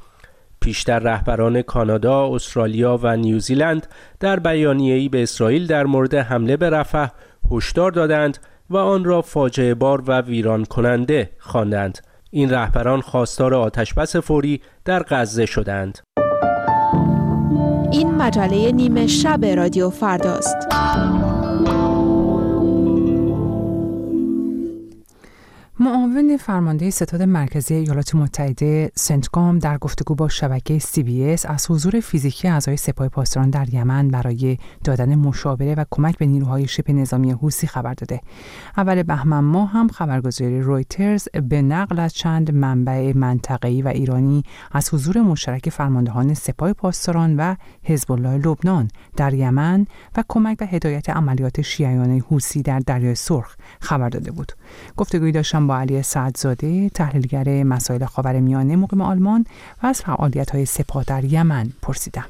پیشتر 0.60 0.98
رهبران 0.98 1.62
کانادا، 1.62 2.34
استرالیا 2.34 3.00
و 3.02 3.16
نیوزیلند 3.16 3.86
در 4.20 4.38
بیانیه‌ای 4.38 5.08
به 5.08 5.22
اسرائیل 5.22 5.66
در 5.66 5.86
مورد 5.86 6.14
حمله 6.14 6.56
به 6.56 6.70
رفح 6.70 7.08
هشدار 7.50 7.90
دادند 7.90 8.38
و 8.70 8.76
آن 8.76 9.04
را 9.04 9.22
فاجعه 9.22 9.74
بار 9.74 10.02
و 10.06 10.20
ویران 10.20 10.64
کننده 10.64 11.30
خواندند. 11.38 11.98
این 12.30 12.50
رهبران 12.50 13.00
خواستار 13.00 13.54
آتشبس 13.54 14.16
فوری 14.16 14.60
در 14.84 15.02
غزه 15.02 15.46
شدند. 15.46 16.13
این 17.94 18.14
مجله 18.14 18.72
نیمه 18.72 19.06
شب 19.06 19.44
رادیو 19.44 19.90
فرداست. 19.90 20.56
معاون 25.84 26.36
فرمانده 26.36 26.90
ستاد 26.90 27.22
مرکزی 27.22 27.74
ایالات 27.74 28.14
متحده 28.14 28.92
سنتگام 28.94 29.58
در 29.58 29.78
گفتگو 29.78 30.14
با 30.14 30.28
شبکه 30.28 30.78
سی 30.78 31.02
بی 31.02 31.30
اس 31.30 31.46
از 31.46 31.70
حضور 31.70 32.00
فیزیکی 32.00 32.48
اعضای 32.48 32.76
سپاه 32.76 33.08
پاسداران 33.08 33.50
در 33.50 33.74
یمن 33.74 34.08
برای 34.08 34.58
دادن 34.84 35.14
مشاوره 35.14 35.74
و 35.74 35.84
کمک 35.90 36.18
به 36.18 36.26
نیروهای 36.26 36.68
شبه 36.68 36.92
نظامی 36.92 37.30
حوسی 37.30 37.66
خبر 37.66 37.94
داده. 37.94 38.20
اول 38.76 39.02
بهمن 39.02 39.38
ماه 39.38 39.70
هم 39.70 39.88
خبرگزاری 39.88 40.60
رویترز 40.60 41.28
به 41.48 41.62
نقل 41.62 41.98
از 41.98 42.14
چند 42.14 42.54
منبع 42.54 43.12
منطقه‌ای 43.16 43.82
و 43.82 43.88
ایرانی 43.88 44.42
از 44.72 44.94
حضور 44.94 45.22
مشترک 45.22 45.70
فرماندهان 45.70 46.34
سپاه 46.34 46.72
پاسداران 46.72 47.36
و 47.36 47.54
حزب 47.82 48.12
الله 48.12 48.38
لبنان 48.38 48.88
در 49.16 49.34
یمن 49.34 49.86
و 50.16 50.24
کمک 50.28 50.56
به 50.56 50.66
هدایت 50.66 51.10
عملیات 51.10 51.60
شیعیان 51.60 52.10
حوسی 52.20 52.62
در 52.62 52.78
دریای 52.78 53.14
سرخ 53.14 53.56
خبر 53.80 54.08
داده 54.08 54.30
بود. 54.30 54.52
گفتگوی 54.96 55.32
داشتم 55.32 55.66
با 55.66 55.73
علی 55.74 56.02
سعدزاده 56.02 56.88
تحلیلگر 56.88 57.62
مسائل 57.62 58.04
خاورمیانه 58.04 58.76
مقیم 58.76 59.00
آلمان 59.00 59.44
و 59.82 59.86
از 59.86 60.02
فعالیت 60.02 60.50
های 60.50 60.64
سپاه 60.64 61.04
در 61.04 61.24
یمن 61.24 61.66
پرسیدم. 61.82 62.26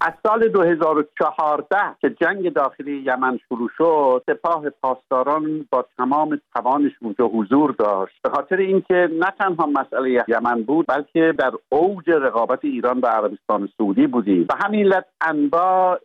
از 0.00 0.12
سال 0.26 0.48
2014 0.48 1.76
که 2.00 2.10
جنگ 2.10 2.52
داخلی 2.52 3.02
یمن 3.06 3.38
شروع 3.48 3.70
شد 3.78 4.22
سپاه 4.26 4.70
پاسداران 4.70 5.66
با 5.70 5.86
تمام 5.96 6.40
توانش 6.54 6.92
اونجا 7.02 7.26
حضور 7.26 7.70
داشت. 7.70 8.22
به 8.22 8.30
خاطر 8.30 8.56
اینکه 8.56 9.08
نه 9.20 9.32
تنها 9.38 9.66
مسئله 9.66 10.24
یمن 10.28 10.62
بود 10.62 10.86
بلکه 10.88 11.34
در 11.38 11.50
اوج 11.68 12.10
رقابت 12.10 12.58
ایران 12.62 13.00
و 13.00 13.06
عربستان 13.06 13.68
سعودی 13.78 14.06
بودیم. 14.06 14.46
و 14.50 14.66
همین 14.66 14.86
علت 14.86 15.04
انواع 15.20 15.98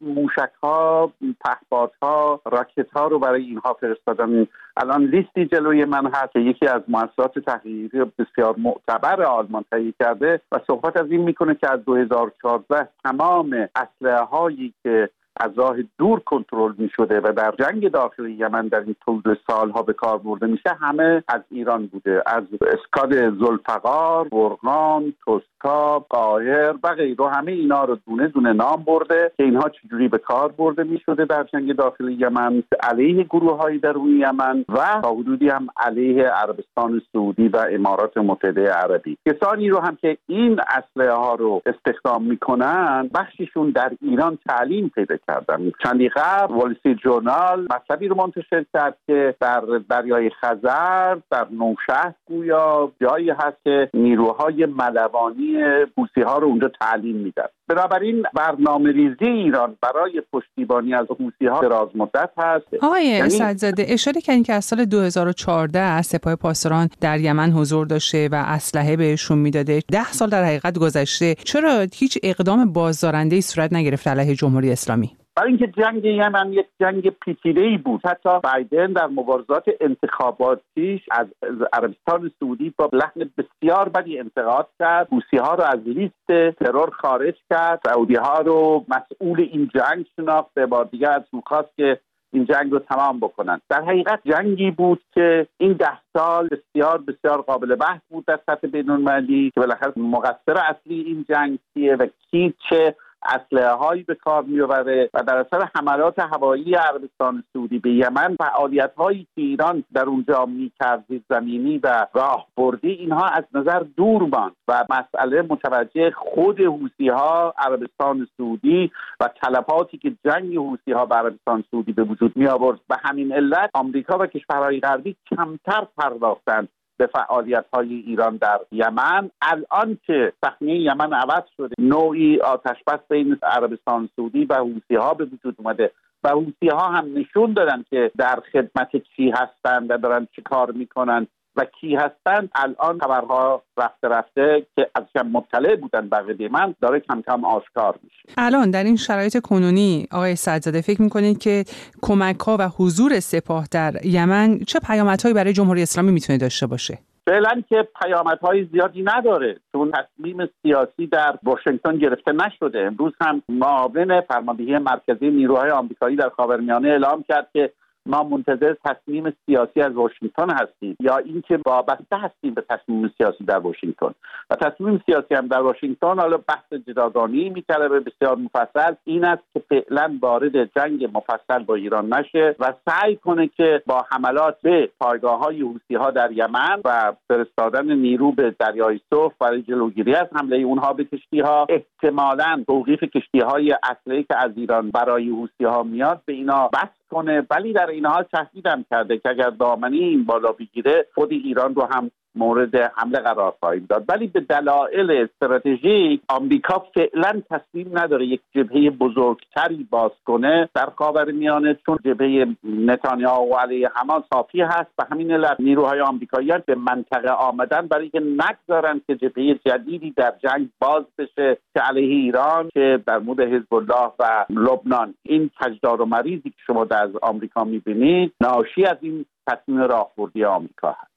موشک 0.00 0.50
ها 0.62 1.12
پهپادها 1.44 1.88
ها 2.02 2.40
راکت 2.46 2.90
ها 2.90 3.06
رو 3.06 3.18
برای 3.18 3.44
اینها 3.44 3.76
فرستادن 3.80 4.46
الان 4.80 5.04
لیستی 5.04 5.46
جلوی 5.46 5.84
من 5.84 6.06
هست 6.06 6.32
که 6.32 6.40
یکی 6.40 6.66
از 6.66 6.82
مؤسسات 6.88 7.38
تحقیقی 7.38 7.98
بسیار 8.18 8.54
معتبر 8.58 9.22
آلمان 9.22 9.64
تهیه 9.70 9.94
کرده 10.00 10.40
و 10.52 10.60
صحبت 10.66 10.96
از 10.96 11.10
این 11.10 11.20
می‌کنه 11.20 11.54
که 11.54 11.72
از 11.72 11.84
2014 11.84 12.88
تمام 13.04 13.68
اسلحه 13.74 14.24
هایی 14.24 14.74
که 14.82 15.10
از 15.40 15.50
راه 15.56 15.76
دور 15.98 16.20
کنترل 16.20 16.72
می 16.78 16.90
شده 16.96 17.20
و 17.20 17.32
در 17.32 17.54
جنگ 17.58 17.90
داخلی 17.90 18.32
یمن 18.32 18.68
در 18.68 18.80
این 18.80 18.96
طول 19.04 19.36
سالها 19.46 19.82
به 19.82 19.92
کار 19.92 20.18
برده 20.18 20.46
میشه 20.46 20.70
همه 20.80 21.22
از 21.28 21.40
ایران 21.50 21.86
بوده 21.86 22.22
از 22.26 22.42
اسکاد 22.60 23.12
زلفقار، 23.14 24.28
برغان، 24.28 25.14
توسکا، 25.24 25.98
قاهر 25.98 26.74
و 26.82 26.94
غیره 26.94 27.28
همه 27.28 27.52
اینا 27.52 27.84
رو 27.84 27.98
دونه 28.06 28.28
دونه 28.28 28.52
نام 28.52 28.84
برده 28.86 29.32
که 29.36 29.42
اینها 29.44 29.68
چجوری 29.68 30.08
به 30.08 30.18
کار 30.18 30.52
برده 30.52 30.82
می 30.82 31.00
شده 31.06 31.24
در 31.24 31.44
جنگ 31.52 31.76
داخلی 31.76 32.12
یمن. 32.12 32.62
علیه 32.82 33.24
گروه 33.24 33.56
های 33.56 33.78
درون 33.78 34.20
یمن 34.20 34.64
و 34.68 35.00
تا 35.02 35.10
حدودی 35.10 35.48
هم 35.48 35.66
علیه 35.76 36.24
عربستان 36.24 37.02
سعودی 37.12 37.48
و 37.48 37.66
امارات 37.70 38.16
متحده 38.16 38.70
عربی. 38.70 39.18
کسانی 39.26 39.68
رو 39.68 39.78
هم 39.78 39.96
که 39.96 40.18
این 40.26 40.60
اسلحه 40.60 41.12
ها 41.12 41.34
رو 41.34 41.62
استخدام 41.66 42.24
می‌کنن 42.24 43.10
بخششون 43.14 43.70
در 43.70 43.92
ایران 44.02 44.38
تعلیم 44.48 44.88
پیدا 44.94 45.16
کردن 45.28 45.72
چندی 45.82 46.08
قبل 46.08 46.54
والسی 46.54 46.94
جورنال 46.94 47.66
مطلبی 47.70 48.08
رو 48.08 48.14
منتشر 48.16 48.64
کرد 48.72 48.96
که 49.06 49.34
در 49.40 49.62
دریای 49.90 50.30
خزر 50.30 51.16
در 51.30 51.46
نوشهر 51.50 52.14
گویا 52.26 52.92
جایی 53.00 53.30
هست 53.30 53.56
که 53.64 53.90
نیروهای 53.94 54.66
ملوانی 54.66 55.56
بوسی 55.96 56.20
ها 56.20 56.38
رو 56.38 56.46
اونجا 56.46 56.70
تعلیم 56.80 57.16
میدن. 57.16 57.46
بنابراین 57.68 58.22
برنامه 58.34 58.92
ریزی 58.92 59.24
ایران 59.24 59.76
برای 59.82 60.22
پشتیبانی 60.32 60.94
از 60.94 61.06
حوسی 61.10 61.46
ها 61.46 61.60
دراز 61.60 61.88
مدت 61.94 62.30
هست. 62.38 62.66
آقای 62.82 63.04
یعنی... 63.04 63.30
سعدزاده 63.30 63.84
اشاره 63.88 64.20
کردین 64.20 64.42
که 64.42 64.52
از 64.52 64.64
سال 64.64 64.84
2014 64.84 65.78
از 65.78 66.06
سپاه 66.06 66.36
پاسداران 66.36 66.88
در 67.00 67.20
یمن 67.20 67.50
حضور 67.50 67.86
داشته 67.86 68.28
و 68.32 68.44
اسلحه 68.46 68.96
بهشون 68.96 69.38
می‌داده. 69.38 69.82
ده 69.92 70.12
سال 70.12 70.28
در 70.28 70.44
حقیقت 70.44 70.78
گذشته. 70.78 71.34
چرا 71.34 71.86
هیچ 71.94 72.18
اقدام 72.22 72.72
بازدارنده 72.72 73.36
ای 73.36 73.42
صورت 73.42 73.72
نگرفت 73.72 74.08
علیه 74.08 74.34
جمهوری 74.34 74.72
اسلامی؟ 74.72 75.17
برای 75.38 75.48
اینکه 75.48 75.66
جنگ 75.66 76.04
یمن 76.04 76.52
یک 76.52 76.66
جنگ 76.80 77.10
پیچیده 77.10 77.60
ای 77.60 77.76
بود. 77.76 78.00
حتی 78.06 78.28
بایدن 78.42 78.92
در 78.92 79.06
مبارزات 79.06 79.64
انتخاباتیش 79.80 81.00
از 81.10 81.26
عربستان 81.72 82.30
سعودی 82.40 82.74
با 82.78 82.90
لحن 82.92 83.30
بسیار 83.38 83.88
بدی 83.88 84.18
انتقاد 84.18 84.68
کرد. 84.78 85.08
روسی 85.10 85.36
ها 85.36 85.54
رو 85.54 85.64
از 85.64 85.80
لیست 85.86 86.54
ترور 86.58 86.90
خارج 86.90 87.34
کرد. 87.50 87.80
سعودی 87.86 88.14
ها 88.14 88.38
رو 88.38 88.84
مسئول 88.88 89.40
این 89.40 89.70
جنگ 89.74 90.06
شناخت. 90.16 90.54
به 90.54 90.66
بار 90.66 90.84
دیگر 90.84 91.10
از 91.10 91.22
خواست 91.44 91.76
که 91.76 92.00
این 92.32 92.44
جنگ 92.44 92.72
رو 92.72 92.78
تمام 92.78 93.20
بکنن. 93.20 93.60
در 93.68 93.82
حقیقت 93.82 94.20
جنگی 94.24 94.70
بود 94.70 95.02
که 95.14 95.46
این 95.58 95.72
ده 95.72 95.98
سال 96.16 96.48
بسیار 96.48 96.98
بسیار 96.98 97.42
قابل 97.42 97.74
بحث 97.74 98.00
بود 98.08 98.24
در 98.26 98.38
سطح 98.46 98.66
بین 98.66 99.50
که 99.50 99.60
بالاخره 99.60 99.92
مقصر 99.96 100.58
اصلی 100.68 101.00
این 101.00 101.26
جنگ 101.28 101.58
کیه 101.74 101.96
و 101.96 102.06
کی 102.30 102.54
چه 102.68 102.94
اسلحه 103.22 103.74
هایی 103.74 104.02
به 104.02 104.14
کار 104.14 104.42
میآورد 104.42 105.10
و 105.14 105.22
در 105.22 105.36
اثر 105.36 105.68
حملات 105.76 106.18
هوایی 106.18 106.74
عربستان 106.74 107.44
سعودی 107.52 107.78
به 107.78 107.90
یمن 107.90 108.36
فعالیت 108.38 108.94
هایی 108.94 109.26
که 109.34 109.40
ایران 109.40 109.84
در 109.92 110.04
اونجا 110.04 110.46
می‌کرد 110.46 111.04
زمینی 111.28 111.78
و 111.78 112.06
راهبردی 112.14 112.90
اینها 112.90 113.26
از 113.26 113.44
نظر 113.54 113.78
دور 113.96 114.22
ماند 114.22 114.52
و 114.68 114.84
مسئله 114.90 115.42
متوجه 115.42 116.10
خود 116.10 116.60
حوسی 116.60 117.08
ها 117.08 117.54
عربستان 117.58 118.28
سعودی 118.36 118.90
و 119.20 119.28
طلباتی 119.42 119.98
که 119.98 120.12
جنگ 120.24 120.56
حوسی 120.56 120.92
ها 120.92 121.06
به 121.06 121.14
عربستان 121.14 121.64
سعودی 121.70 121.92
به 121.92 122.02
وجود 122.02 122.36
می 122.36 122.46
آورد 122.46 122.80
به 122.88 122.96
همین 123.02 123.32
علت 123.32 123.70
آمریکا 123.74 124.18
و 124.18 124.26
کشورهای 124.26 124.80
غربی 124.80 125.16
کمتر 125.30 125.86
پرداختند 125.98 126.68
به 126.98 127.06
فعالیت 127.06 127.64
های 127.72 127.94
ایران 127.94 128.36
در 128.36 128.58
یمن. 128.72 129.30
الان 129.42 129.98
که 130.06 130.32
صحنه 130.44 130.74
یمن 130.74 131.12
عوض 131.12 131.42
شده 131.56 131.74
نوعی 131.78 132.40
آتش 132.40 132.76
بس 132.86 133.00
بین 133.10 133.38
عربستان 133.42 134.08
سعودی 134.16 134.44
و 134.44 134.54
حوسی 134.54 134.94
ها 134.94 135.14
به 135.14 135.24
وجود 135.24 135.54
اومده 135.58 135.90
و 136.24 136.28
حوسی 136.28 136.68
ها 136.72 136.88
هم 136.88 137.18
نشون 137.18 137.52
دادن 137.52 137.84
که 137.90 138.10
در 138.18 138.42
خدمت 138.52 138.96
چی 139.16 139.30
هستند 139.30 139.90
و 139.90 139.96
دارن 139.96 140.28
چی 140.36 140.42
کار 140.42 140.70
می‌کنن. 140.70 141.26
و 141.58 141.64
کی 141.80 141.96
هستند 141.96 142.50
الان 142.54 142.98
خبرها 142.98 143.62
رفته 143.78 144.08
رفته 144.08 144.66
که 144.76 144.90
ازشم 144.94 145.28
مطلع 145.28 145.76
بودن 145.76 146.08
بقیه 146.08 146.48
من 146.48 146.74
داره 146.80 147.00
کم 147.00 147.22
کم 147.22 147.44
آشکار 147.44 147.98
میشه. 148.02 148.22
الان 148.36 148.70
در 148.70 148.84
این 148.84 148.96
شرایط 148.96 149.40
کنونی 149.40 150.06
آقای 150.12 150.36
سعدزاده 150.36 150.80
فکر 150.80 151.02
می‌کنید 151.02 151.38
که 151.38 151.64
کمک 152.02 152.40
ها 152.40 152.56
و 152.60 152.68
حضور 152.68 153.20
سپاه 153.20 153.66
در 153.70 154.06
یمن 154.06 154.58
چه 154.58 154.78
پیامدهایی 154.86 155.34
برای 155.34 155.52
جمهوری 155.52 155.82
اسلامی 155.82 156.12
می‌تونه 156.12 156.38
داشته 156.38 156.66
باشه؟ 156.66 156.98
فعلا 157.26 157.62
که 157.68 157.88
پیامدهای 158.02 158.64
زیادی 158.72 159.02
نداره 159.02 159.56
چون 159.72 159.92
تصمیم 159.92 160.48
سیاسی 160.62 161.06
در 161.06 161.38
واشنگتن 161.42 161.96
گرفته 161.96 162.32
نشده. 162.32 162.78
امروز 162.78 163.12
هم 163.20 163.42
معاون 163.48 164.20
فرماندهی 164.20 164.78
مرکزی 164.78 165.30
نیروهای 165.30 165.70
آمریکایی 165.70 166.16
در 166.16 166.28
خاورمیانه 166.28 166.88
اعلام 166.88 167.24
کرد 167.28 167.48
که 167.52 167.72
ما 168.08 168.22
منتظر 168.22 168.74
تصمیم 168.84 169.36
سیاسی 169.46 169.80
از 169.80 169.92
واشنگتن 169.92 170.50
هستیم 170.50 170.96
یا 171.00 171.16
اینکه 171.16 171.58
وابسته 171.66 172.16
هستیم 172.16 172.54
به 172.54 172.64
تصمیم 172.70 173.14
سیاسی 173.18 173.44
در 173.44 173.58
واشنگتن. 173.58 174.14
و 174.50 174.54
تصمیم 174.54 175.02
سیاسی 175.06 175.34
هم 175.34 175.46
در 175.46 175.60
واشنگتن 175.60 176.18
حالا 176.18 176.36
بحث 176.36 176.72
جداگانه 176.86 177.50
به 177.88 178.00
بسیار 178.00 178.36
مفصل 178.36 178.94
این 179.04 179.24
است 179.24 179.42
که 179.54 179.62
فعلا 179.68 180.18
وارد 180.22 180.64
جنگ 180.64 181.04
مفصل 181.14 181.62
با 181.64 181.74
ایران 181.74 182.14
نشه 182.14 182.56
و 182.58 182.72
سعی 182.88 183.16
کنه 183.16 183.46
که 183.46 183.82
با 183.86 184.04
حملات 184.10 184.56
به 184.62 184.90
پایگاه 185.00 185.38
های 185.38 185.60
حوسی 185.60 185.94
ها 185.94 186.10
در 186.10 186.32
یمن 186.32 186.80
و 186.84 187.12
فرستادن 187.28 187.92
نیرو 187.92 188.32
به 188.32 188.54
دریای 188.58 189.00
سرخ 189.10 189.32
برای 189.40 189.62
جلوگیری 189.62 190.14
از 190.14 190.26
حمله 190.32 190.56
اونها 190.56 190.92
به 190.92 191.04
کشتی 191.04 191.40
ها 191.40 191.66
احتمالا 191.68 192.64
توقیف 192.66 193.04
کشتی 193.04 193.40
های 193.40 193.74
اصلی 193.82 194.22
که 194.22 194.36
از 194.44 194.50
ایران 194.56 194.90
برای 194.90 195.28
حوسی 195.28 195.64
ها 195.64 195.82
میاد 195.82 196.22
به 196.26 196.32
اینا 196.32 196.68
بس 196.68 196.97
کنه. 197.10 197.46
ولی 197.50 197.72
در 197.72 197.86
این 197.86 198.06
حال 198.06 198.22
تهدیدم 198.22 198.84
کرده 198.90 199.18
که 199.18 199.28
اگر 199.28 199.50
دامنی 199.50 199.98
این 199.98 200.24
بالا 200.24 200.52
بگیره 200.52 201.06
خود 201.14 201.32
ایران 201.32 201.74
رو 201.74 201.88
هم 201.90 202.10
مورد 202.38 202.76
حمله 202.76 203.18
قرار 203.18 203.54
خواهیم 203.60 203.86
داد. 203.88 204.04
ولی 204.08 204.26
به 204.26 204.40
دلایل 204.40 205.10
استراتژیک 205.10 206.20
آمریکا 206.28 206.86
فعلا 206.94 207.42
تصمیم 207.50 207.98
نداره 207.98 208.26
یک 208.26 208.40
جبهه 208.54 208.90
بزرگتری 208.90 209.86
باز 209.90 210.10
کنه 210.24 210.68
در 210.74 210.86
خاور 210.96 211.30
میانه 211.30 211.78
چون 211.86 211.98
جبهه 212.04 212.46
نتانیاهو 212.64 213.54
علیه 213.54 213.90
حماس 213.94 214.22
صافی 214.34 214.60
هست 214.60 214.90
و 214.98 215.04
همین 215.12 215.32
علت 215.32 215.60
نیروهای 215.60 216.00
آمریکایی 216.00 216.52
به 216.66 216.74
منطقه 216.74 217.30
آمدن 217.30 217.86
برای 217.86 218.10
اینکه 218.12 218.20
نگذارن 218.20 219.00
که 219.06 219.14
جبهه 219.14 219.54
جدیدی 219.66 220.10
در 220.16 220.34
جنگ 220.42 220.68
باز 220.80 221.04
بشه 221.18 221.58
که 221.74 221.80
علیه 221.80 222.14
ایران 222.14 222.68
که 222.74 223.02
در 223.06 223.18
مورد 223.18 223.40
حزب 223.40 223.74
الله 223.74 224.12
و 224.18 224.44
لبنان. 224.50 225.14
این 225.22 225.50
تجدار 225.60 226.02
و 226.02 226.06
مریضی 226.06 226.50
که 226.50 226.56
شما 226.66 226.84
در 226.84 227.08
آمریکا 227.22 227.64
می‌بینید 227.64 228.32
ناشی 228.40 228.84
از 228.84 228.96
این 229.00 229.24
تصمیم 229.46 229.80
راهبردی 229.80 230.44
آمریکا 230.44 230.88
هست. 230.90 231.07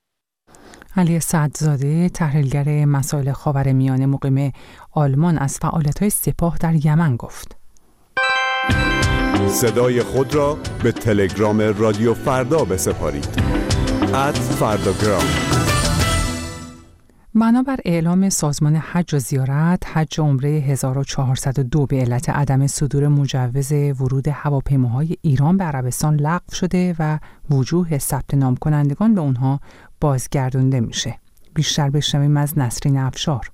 علی 0.95 1.19
سعدزاده 1.19 2.10
تحلیلگر 2.10 2.86
مسائل 2.86 3.31
خاورمیانه 3.31 4.05
مقیم 4.05 4.51
آلمان 4.91 5.38
از 5.38 5.57
فعالیت‌های 5.57 6.10
سپاه 6.10 6.57
در 6.57 6.86
یمن 6.86 7.15
گفت. 7.15 7.55
صدای 9.48 10.03
خود 10.03 10.36
را 10.36 10.57
به 10.83 10.91
تلگرام 10.91 11.62
رادیو 11.62 12.13
فردا 12.13 12.65
بسپارید. 12.65 13.27
اد 14.13 14.36
فرداگرام 14.36 15.50
بنابر 17.35 17.79
اعلام 17.85 18.29
سازمان 18.29 18.75
حج 18.75 19.13
و 19.13 19.19
زیارت 19.19 19.83
حج 19.88 20.19
عمره 20.19 20.50
1402 20.50 21.85
به 21.85 22.01
علت 22.01 22.29
عدم 22.29 22.67
صدور 22.67 23.07
مجوز 23.07 23.71
ورود 23.71 24.27
هواپیماهای 24.27 25.17
ایران 25.21 25.57
به 25.57 25.63
عربستان 25.63 26.15
لغو 26.15 26.53
شده 26.53 26.95
و 27.00 27.19
وجوه 27.50 27.97
ثبت 27.97 28.33
نام 28.33 28.55
کنندگان 28.55 29.15
به 29.15 29.21
اونها 29.21 29.59
بازگردونده 30.01 30.79
میشه. 30.79 31.19
بیشتر 31.55 31.89
بشنویم 31.89 32.38
از 32.38 32.57
نسرین 32.57 32.97
افشار. 32.97 33.51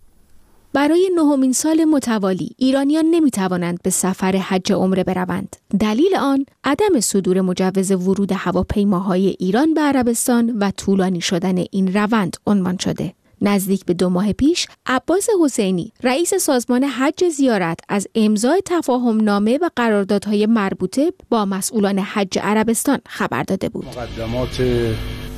برای 0.74 1.10
نهمین 1.16 1.54
سال 1.54 1.86
متوالی 1.86 2.56
ایرانیان 2.58 3.06
نمی 3.06 3.32
توانند 3.32 3.80
به 3.84 3.90
سفر 3.90 4.32
حج 4.32 4.74
عمره 4.74 5.04
بروند. 5.04 5.56
دلیل 5.80 6.16
آن 6.20 6.46
عدم 6.64 7.00
صدور 7.00 7.42
مجوز 7.42 7.92
ورود 7.92 8.32
هواپیماهای 8.32 9.28
ایران 9.40 9.74
به 9.74 9.82
عربستان 9.82 10.58
و 10.60 10.72
طولانی 10.72 11.22
شدن 11.22 11.58
این 11.72 11.94
روند 11.94 12.38
عنوان 12.48 12.78
شده. 12.78 13.14
نزدیک 13.42 13.86
به 13.86 13.94
دو 13.94 14.10
ماه 14.10 14.34
پیش 14.34 14.68
عباس 14.86 15.28
حسینی 15.44 15.94
رئیس 16.04 16.34
سازمان 16.34 16.84
حج 16.84 17.30
زیارت 17.30 17.80
از 17.90 18.08
امضای 18.16 18.62
تفاهم 18.66 19.22
نامه 19.22 19.58
و 19.58 19.70
قراردادهای 19.76 20.46
مربوطه 20.46 21.14
با 21.30 21.46
مسئولان 21.46 22.00
حج 22.00 22.40
عربستان 22.40 23.00
خبر 23.08 23.44
داده 23.44 23.70
بود. 23.70 23.86
مقدمات 23.86 24.62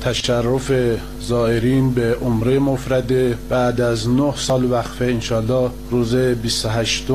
تشرف 0.00 0.72
زائرین 1.20 1.94
به 1.94 2.14
عمره 2.14 2.58
مفرده 2.58 3.38
بعد 3.48 3.80
از 3.80 4.08
نه 4.08 4.36
سال 4.36 4.72
وقفه 4.72 5.04
انشالله 5.04 5.70
روز 5.90 6.14
28 6.16 7.10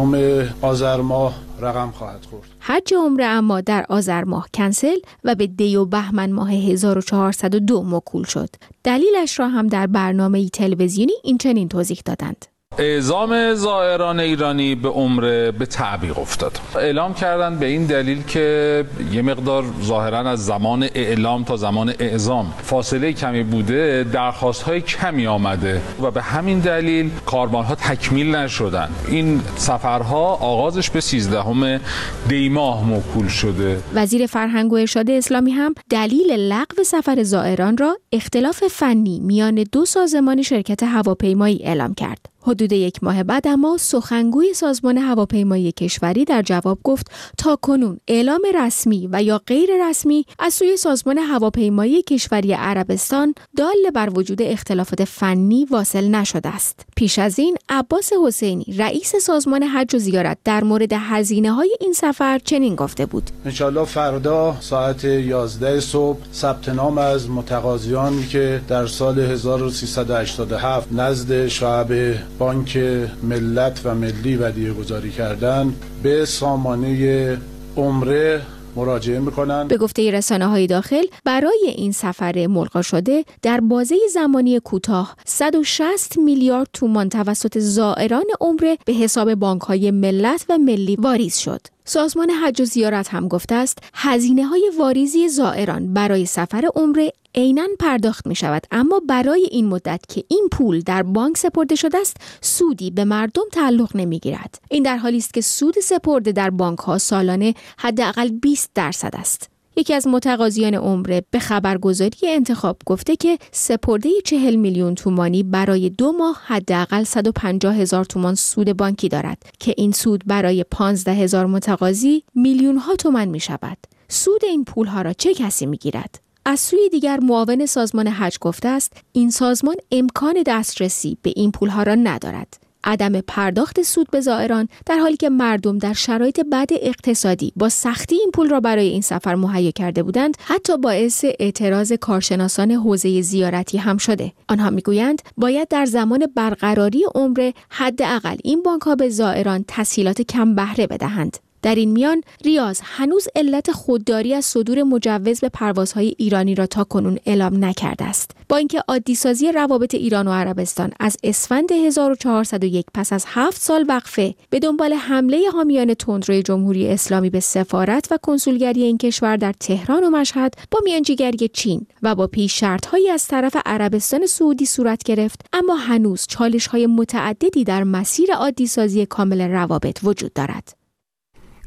آذر 0.62 0.98
ماه 0.98 1.45
رقم 1.62 1.92
خواهد 1.92 2.26
خورد. 2.26 2.48
حج 2.60 2.94
عمره 2.94 3.26
اما 3.26 3.62
در 3.62 3.86
آذر 3.90 4.24
ماه 4.24 4.48
کنسل 4.54 4.98
و 5.24 5.36
به 5.36 5.48
دی 5.48 5.76
و 5.76 5.86
بهمن 5.86 6.32
ماه 6.32 6.52
1402 6.52 7.84
مکول 7.84 8.24
شد. 8.24 8.50
دلیلش 8.84 9.40
را 9.40 9.48
هم 9.48 9.68
در 9.68 9.88
برنامه 9.88 10.50
تلویزیونی 10.50 11.14
این 11.24 11.38
چنین 11.38 11.70
توضیح 11.70 12.02
دادند. 12.06 12.46
اعزام 12.77 13.53
زائران 13.53 14.20
ایرانی 14.20 14.75
به 14.75 14.89
عمره 14.89 15.51
به 15.51 15.65
تعویق 15.65 16.20
افتاد. 16.20 16.60
اعلام 16.75 17.13
کردن 17.13 17.60
به 17.60 17.65
این 17.65 17.86
دلیل 17.86 18.24
که 18.24 18.86
یه 19.12 19.22
مقدار 19.22 19.63
ظاهرا 19.84 20.20
از 20.20 20.46
زمان 20.46 20.84
اعلام 20.96 21.44
تا 21.44 21.58
زمان 21.58 21.94
اعزام 22.00 22.53
فاصله 22.63 23.13
کمی 23.13 23.44
بوده 23.44 24.05
درخواست 24.13 24.62
های 24.62 24.82
کمی 24.82 25.27
آمده 25.27 25.82
و 26.01 26.12
به 26.12 26.22
همین 26.22 26.60
دلیل 26.60 27.12
کاروان 27.25 27.65
ها 27.65 27.75
تکمیل 27.75 28.36
نشدن. 28.36 28.89
این 29.08 29.41
سفرها 29.55 30.34
آغازش 30.34 30.89
به 30.89 31.01
13 31.01 31.79
دی 32.27 32.50
ماه 32.50 32.84
موکول 32.88 33.27
شده. 33.27 33.79
وزیر 33.94 34.25
فرهنگ 34.25 34.74
و 34.74 34.75
ارشاد 34.75 35.10
اسلامی 35.10 35.51
هم 35.51 35.75
دلیل 35.89 36.32
لغو 36.32 36.84
سفر 36.84 37.24
زائران 37.24 37.77
را 37.77 37.98
اختلاف 38.12 38.63
فنی 38.67 39.20
میان 39.20 39.63
دو 39.72 39.86
سازمان 39.86 40.41
شرکت 40.41 40.84
هواپیمایی 40.84 41.63
اعلام 41.63 41.94
کرد. 41.94 42.35
حدود 42.48 42.72
یک 42.72 43.04
ماه 43.04 43.24
بعد 43.24 43.48
اما 43.48 43.78
سخنگوی 43.78 44.54
سازمان 44.54 44.98
هواپیمایی 44.98 45.72
کشوری 45.72 46.25
در 46.25 46.42
جواب 46.42 46.80
گفت 46.84 47.12
تا 47.38 47.56
کنون 47.56 48.00
اعلام 48.08 48.42
رسمی 48.56 49.10
و 49.12 49.24
یا 49.24 49.42
غیر 49.48 49.70
رسمی 49.90 50.25
از 50.40 50.54
سوی 50.54 50.78
سازمان 50.78 51.18
هواپیمایی 51.18 52.02
کشوری 52.02 52.54
عربستان 52.54 53.36
دال 53.58 53.92
بر 53.94 54.10
وجود 54.14 54.42
اختلافات 54.42 55.04
فنی 55.04 55.66
واصل 55.66 56.08
نشده 56.08 56.50
است. 56.50 56.86
پیش 56.96 57.20
از 57.20 57.40
این 57.40 57.58
عباس 57.70 58.12
حسینی 58.25 58.66
رئیس 58.78 59.16
سازمان 59.16 59.64
حج 59.64 59.96
و 59.96 60.00
زیارت 60.00 60.38
در 60.44 60.64
مورد 60.64 60.94
هزینه 60.94 61.52
های 61.52 61.75
این 61.80 61.94
سفر 61.94 62.40
چنین 62.40 62.75
گفته 62.75 63.06
بود. 63.06 63.30
انشالله 63.46 63.86
فردا 63.86 64.58
ساعت 64.60 65.04
11 65.04 65.80
صبح 65.80 66.18
ثبت 66.34 66.70
نام 66.70 66.98
از 66.98 67.30
متقاضیانی 67.30 68.28
که 68.28 68.62
در 68.68 68.88
سال 68.88 69.20
1387 69.20 70.88
نزد 70.92 71.48
شعب 71.48 72.16
بانک 72.39 72.77
ملت 73.24 73.82
و 73.84 73.96
ملی 73.96 74.36
ودیه 74.36 74.74
گذاری 74.74 75.12
کردن 75.12 75.74
به 76.04 76.25
سامانه 76.25 77.38
عمره 77.77 78.42
مراجعه 78.75 79.20
می‌کنن. 79.20 79.68
به 79.68 79.77
گفته 79.77 80.12
رسانه 80.12 80.46
های 80.48 80.68
داخل 80.68 81.04
برای 81.24 81.74
این 81.75 81.92
سفر 81.92 82.48
ملقا 82.48 82.82
شده 82.82 83.25
در 83.42 83.60
بازه 83.60 83.96
زمانی 84.13 84.60
کوتاه 84.60 85.15
160 85.25 86.18
میلیارد 86.18 86.68
تومان 86.74 87.10
توسط 87.10 87.60
زائران 87.60 88.25
عمره 88.42 88.77
به 88.86 88.94
حساب 88.94 89.36
بانک 89.36 89.62
های 89.62 89.92
ملت 89.92 90.45
و 90.50 90.58
ملی 90.58 90.95
واریز 90.95 91.38
شد. 91.38 91.75
سازمان 91.86 92.30
حج 92.30 92.62
و 92.62 92.65
زیارت 92.65 93.08
هم 93.08 93.28
گفته 93.28 93.56
است 93.56 93.78
هزینه 93.93 94.45
های 94.45 94.71
واریزی 94.80 95.30
زائران 95.30 95.93
برای 95.93 96.26
سفر 96.26 96.69
عمره 96.76 97.12
عینا 97.36 97.67
پرداخت 97.80 98.28
می 98.28 98.36
شود 98.36 98.63
اما 98.71 99.02
برای 99.10 99.48
این 99.52 99.67
مدت 99.67 100.02
که 100.10 100.24
این 100.28 100.48
پول 100.52 100.80
در 100.80 101.04
بانک 101.04 101.38
سپرده 101.38 101.76
شده 101.76 101.98
است 101.98 102.17
سودی 102.41 102.91
به 102.91 103.04
مردم 103.06 103.43
تعلق 103.52 103.95
نمی 103.95 104.19
گیرد 104.19 104.60
این 104.69 104.84
در 104.84 104.98
حالی 104.98 105.17
است 105.17 105.34
که 105.34 105.41
سود 105.41 105.80
سپرده 105.80 106.32
در 106.32 106.50
بانک 106.50 106.80
ها 106.80 106.98
سالانه 106.98 107.54
حداقل 107.78 108.30
20 108.30 108.71
درصد 108.76 109.15
است. 109.15 109.55
یکی 109.78 109.94
از 109.94 110.08
متقاضیان 110.08 110.74
عمره 110.74 111.24
به 111.32 111.40
خبرگزاری 111.40 112.18
انتخاب 112.28 112.78
گفته 112.86 113.16
که 113.16 113.38
سپرده 113.52 114.10
40 114.26 114.56
میلیون 114.56 114.96
تومانی 114.96 115.44
برای 115.44 115.90
دو 115.90 116.12
ماه 116.12 116.42
حداقل 116.46 117.04
150 117.04 117.76
هزار 117.76 118.06
تومان 118.06 118.36
سود 118.36 118.78
بانکی 118.78 119.10
دارد 119.10 119.44
که 119.60 119.74
این 119.78 119.92
سود 119.92 120.24
برای 120.26 120.66
15 120.72 121.12
هزار 121.12 121.46
متقاضی 121.46 122.24
میلیون 122.36 122.78
ها 122.78 122.96
تومان 122.96 123.28
می 123.28 123.40
شود. 123.40 123.78
سود 124.08 124.46
این 124.46 124.64
پول 124.64 124.88
ها 124.88 125.02
را 125.02 125.14
چه 125.14 125.34
کسی 125.34 125.66
می 125.66 125.78
گیرد؟ 125.78 126.20
از 126.46 126.60
سوی 126.60 126.90
دیگر 126.90 127.20
معاون 127.20 127.66
سازمان 127.66 128.08
حج 128.08 128.38
گفته 128.42 128.68
است 128.68 128.94
این 129.12 129.32
سازمان 129.32 129.76
امکان 129.92 130.44
دسترسی 130.46 131.18
به 131.22 131.34
این 131.36 131.52
پولها 131.52 131.84
را 131.84 131.96
ندارد 131.96 132.64
عدم 132.86 133.21
پرداخت 133.21 133.82
سود 133.82 134.08
به 134.12 134.21
زائران 134.21 134.67
در 134.86 134.98
حالی 134.98 135.17
که 135.17 135.30
مردم 135.30 135.78
در 135.78 135.93
شرایط 135.93 136.39
بد 136.52 136.69
اقتصادی 136.71 137.54
با 137.56 137.69
سختی 137.69 138.15
این 138.15 138.32
پول 138.34 138.50
را 138.50 138.60
برای 138.60 138.88
این 138.88 139.02
سفر 139.02 139.36
مهیا 139.36 139.71
کرده 139.71 140.04
بودند 140.04 140.38
حتی 140.39 140.78
باعث 140.78 141.26
اعتراض 141.39 141.93
کارشناسان 141.93 142.71
حوزه 142.71 143.21
زیارتی 143.21 143.78
هم 143.78 143.98
شده. 143.98 144.34
آنها 144.48 144.69
می‌گویند 144.69 145.21
باید 145.38 145.67
در 145.67 145.86
زمان 145.86 146.28
برقراری 146.36 147.06
عمره 147.15 147.54
حداقل 147.69 148.38
این 148.43 148.63
بانک 148.63 148.82
ها 148.82 148.95
به 148.95 149.10
زائران 149.10 149.65
تسهیلات 149.67 150.21
کم 150.21 150.56
بهره 150.56 150.88
بدهند. 150.88 151.38
در 151.65 151.75
این 151.75 151.91
میان 151.91 152.21
ریاض 152.43 152.80
هنوز 152.84 153.28
علت 153.36 153.71
خودداری 153.71 154.34
از 154.34 154.45
صدور 154.45 154.84
مجوز 154.84 155.39
به 155.39 155.49
پروازهای 155.49 156.15
ایرانی 156.17 156.56
را 156.56 156.65
تا 156.65 156.84
کنون 156.84 157.17
اعلام 157.25 157.65
نکرده 157.65 158.06
است. 158.06 158.32
با 158.49 158.58
اینکه 158.58 158.84
عادیسازی 158.88 159.51
روابط 159.51 159.95
ایران 159.95 160.28
و 160.28 160.32
عربستان 160.32 160.91
از 160.99 161.17
اسفند 161.23 161.71
1401 161.71 162.86
پس 162.93 163.13
از 163.13 163.25
هفت 163.28 163.62
سال 163.62 163.86
وقفه 163.88 164.36
به 164.49 164.60
دنبال 164.60 164.93
حمله 164.93 165.49
حامیان 165.54 165.93
تندروی 165.93 166.43
جمهوری 166.43 166.88
اسلامی 166.88 167.30
به 167.30 167.39
سفارت 167.39 168.08
و 168.12 168.17
کنسولگری 168.17 168.84
این 168.84 168.97
کشور 168.97 169.38
در 169.38 169.54
تهران 169.60 170.04
و 170.04 170.10
مشهد 170.10 170.54
با 170.71 170.80
میانجیگری 170.84 171.47
چین 171.47 171.88
و 172.01 172.15
با 172.15 172.28
پیش 172.28 172.60
شرطهایی 172.60 173.10
از 173.10 173.28
طرف 173.28 173.58
عربستان 173.65 174.25
سعودی 174.25 174.65
صورت 174.65 175.04
گرفت 175.04 175.41
اما 175.54 175.75
هنوز 175.75 176.25
چالش 176.30 176.67
های 176.67 176.88
متعددی 176.88 177.63
در 177.63 177.84
مسیر 177.84 178.34
عادیسازی 178.34 179.06
کامل 179.06 179.41
روابط 179.41 179.99
وجود 180.04 180.34
دارد. 180.34 180.85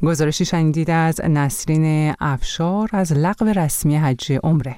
گزارشی 0.03 0.45
شنیدید 0.45 0.89
از 0.91 1.21
نسرین 1.21 2.15
افشار 2.19 2.89
از 2.93 3.13
لغو 3.13 3.45
رسمی 3.45 3.97
حج 3.97 4.33
عمره. 4.43 4.75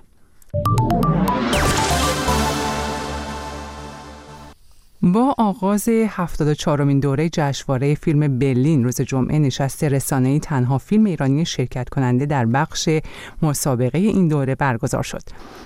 با 5.03 5.35
آغاز 5.37 5.89
74 5.89 6.83
مین 6.83 6.99
دوره 6.99 7.29
جشنواره 7.29 7.95
فیلم 7.95 8.39
برلین 8.39 8.83
روز 8.83 9.01
جمعه 9.01 9.39
نشست 9.39 9.83
رسانه‌ای 9.83 10.39
تنها 10.39 10.77
فیلم 10.77 11.05
ایرانی 11.05 11.45
شرکت 11.45 11.89
کننده 11.89 12.25
در 12.25 12.45
بخش 12.45 12.89
مسابقه 13.41 13.97
این 13.97 14.27
دوره 14.27 14.55
برگزار 14.55 15.03
شد. 15.03 15.21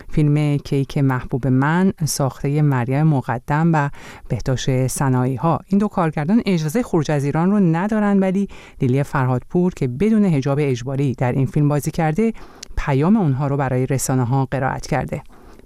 فیلم 0.10 0.58
کیک 0.58 0.98
محبوب 0.98 1.48
من 1.48 1.94
ساخته 2.06 2.62
مریم 2.62 3.04
مقدم 3.08 3.70
و 3.74 3.90
بهداشت 4.28 4.88
سنایی 4.88 5.36
ها 5.36 5.60
این 5.68 5.80
دو 5.80 5.88
کارگردان 5.88 6.42
اجازه 6.46 6.84
خروج 6.84 7.12
از 7.12 7.24
ایران 7.24 7.52
رو 7.52 7.60
ندارند 7.60 8.22
ولی 8.22 8.48
لیلی 8.82 9.04
فرهادپور 9.04 9.74
که 9.74 9.88
بدون 9.88 10.26
حجاب 10.26 10.58
اجباری 10.62 11.16
در 11.16 11.32
این 11.32 11.46
فیلم 11.46 11.68
بازی 11.68 11.92
کرده 11.92 12.34
پیام 12.78 13.18
اونها 13.18 13.48
رو 13.48 13.58
برای 13.58 13.86
رسانه 13.86 14.24
ها 14.24 14.48
قرائت 14.52 14.88
کرده. 14.88 15.24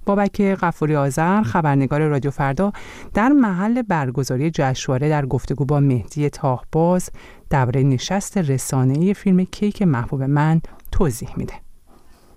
بابک 0.09 0.41
قفوری 0.41 0.95
آذر 0.95 1.43
خبرنگار 1.43 2.07
رادیو 2.07 2.31
فردا 2.31 2.73
در 3.13 3.29
محل 3.29 3.81
برگزاری 3.81 4.51
جشنواره 4.53 5.09
در 5.09 5.25
گفتگو 5.25 5.65
با 5.65 5.79
مهدی 5.79 6.29
تاهباز 6.29 7.09
درباره 7.49 7.83
نشست 7.83 8.37
رسانه‌ای 8.37 9.13
فیلم 9.13 9.43
کیک 9.43 9.81
محبوب 9.81 10.23
من 10.23 10.61
توضیح 10.91 11.29
میده. 11.37 11.53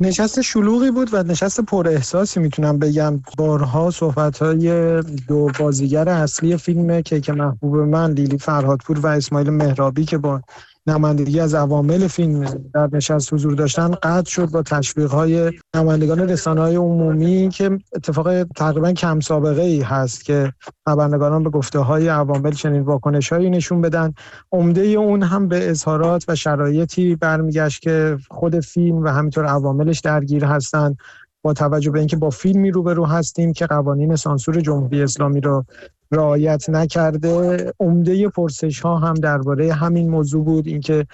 نشست 0.00 0.40
شلوغی 0.40 0.90
بود 0.90 1.14
و 1.14 1.22
نشست 1.22 1.60
پر 1.60 1.88
احساسی 1.88 2.40
می‌تونم 2.40 2.78
بگم. 2.78 3.20
بارها 3.38 3.90
صحبت 3.90 4.38
های 4.38 5.00
دو 5.28 5.50
بازیگر 5.58 6.08
اصلی 6.08 6.56
فیلم 6.56 7.00
کیک 7.00 7.30
محبوب 7.30 7.76
من 7.76 8.10
لیلی 8.10 8.38
فرهادپور 8.38 8.98
و 8.98 9.06
اسماعیل 9.06 9.50
مهرابی 9.50 10.04
که 10.04 10.18
با 10.18 10.40
نمایندگی 10.86 11.40
از 11.40 11.54
عوامل 11.54 12.06
فیلم 12.06 12.44
در 12.74 12.88
نشست 12.92 13.32
حضور 13.32 13.54
داشتن 13.54 13.90
قطع 14.02 14.30
شد 14.30 14.50
با 14.50 14.62
تشویق 14.62 15.10
های 15.10 15.52
نمایندگان 15.76 16.20
رسانه 16.20 16.60
های 16.60 16.76
عمومی 16.76 17.48
که 17.48 17.78
اتفاق 17.92 18.44
تقریبا 18.44 18.92
کم 18.92 19.20
سابقه 19.20 19.62
ای 19.62 19.80
هست 19.80 20.24
که 20.24 20.52
خبرنگاران 20.84 21.42
به 21.42 21.50
گفته 21.50 21.78
های 21.78 22.08
عوامل 22.08 22.50
چنین 22.50 22.82
واکنش 22.82 23.32
هایی 23.32 23.50
نشون 23.50 23.80
بدن. 23.80 24.14
عمده 24.52 24.82
اون 24.82 25.22
هم 25.22 25.48
به 25.48 25.70
اظهارات 25.70 26.24
و 26.28 26.34
شرایطی 26.34 27.16
برمیگشت 27.16 27.82
که 27.82 28.18
خود 28.30 28.60
فیلم 28.60 29.02
و 29.02 29.08
همینطور 29.08 29.46
عواملش 29.46 30.00
درگیر 30.00 30.44
هستند 30.44 30.96
با 31.44 31.52
توجه 31.52 31.90
به 31.90 31.98
اینکه 31.98 32.16
با 32.16 32.30
فیلمی 32.30 32.70
روبرو 32.70 33.06
هستیم 33.06 33.52
که 33.52 33.66
قوانین 33.66 34.16
سانسور 34.16 34.60
جمهوری 34.60 35.02
اسلامی 35.02 35.40
رو 35.40 35.64
رعایت 36.12 36.70
نکرده. 36.70 37.72
عمده 37.80 38.28
پرسش 38.28 38.80
ها 38.80 38.98
هم 38.98 39.14
درباره 39.14 39.72
همین 39.72 40.10
موضوع 40.10 40.44
بود. 40.44 40.66
اینکه 40.66 41.06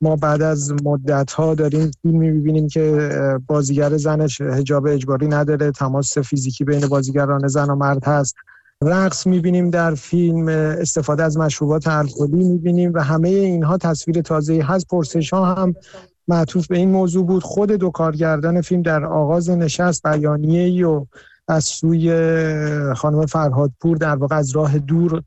ما 0.00 0.16
بعد 0.16 0.42
از 0.42 0.72
مدت 0.84 1.32
ها 1.32 1.54
داریم 1.54 1.90
فیلمی 2.02 2.30
می‌بینیم 2.30 2.68
که 2.68 3.10
بازیگر 3.46 3.96
زنش 3.96 4.40
حجاب 4.40 4.86
اجباری 4.86 5.28
نداره. 5.28 5.70
تماس 5.70 6.18
فیزیکی 6.18 6.64
بین 6.64 6.86
بازیگران 6.86 7.48
زن 7.48 7.70
و 7.70 7.74
مرد 7.74 8.04
هست. 8.04 8.34
رقص 8.82 9.26
می‌بینیم 9.26 9.70
در 9.70 9.94
فیلم. 9.94 10.48
استفاده 10.48 11.22
از 11.22 11.38
مشروبات 11.38 11.86
الکلی 11.86 12.44
می‌بینیم 12.44 12.92
و 12.94 13.02
همه 13.02 13.28
اینها 13.28 13.78
تصویر 13.78 14.22
تازه 14.22 14.62
هست. 14.62 14.86
پرسش 14.88 15.32
ها 15.32 15.54
هم 15.54 15.74
معطوف 16.28 16.66
به 16.66 16.76
این 16.76 16.90
موضوع 16.90 17.26
بود. 17.26 17.42
خود 17.42 17.72
دو 17.72 17.90
کارگردان 17.90 18.60
فیلم 18.60 18.82
در 18.82 19.04
آغاز 19.04 19.50
نشست 19.50 20.06
بیانیه 20.06 20.86
و 20.86 21.04
از 21.48 21.64
سوی 21.64 22.14
خانم 22.94 23.26
فرهادپور 23.26 23.96
در 23.96 24.16
واقع 24.16 24.36
از 24.36 24.50
راه 24.50 24.78
دور 24.78 25.22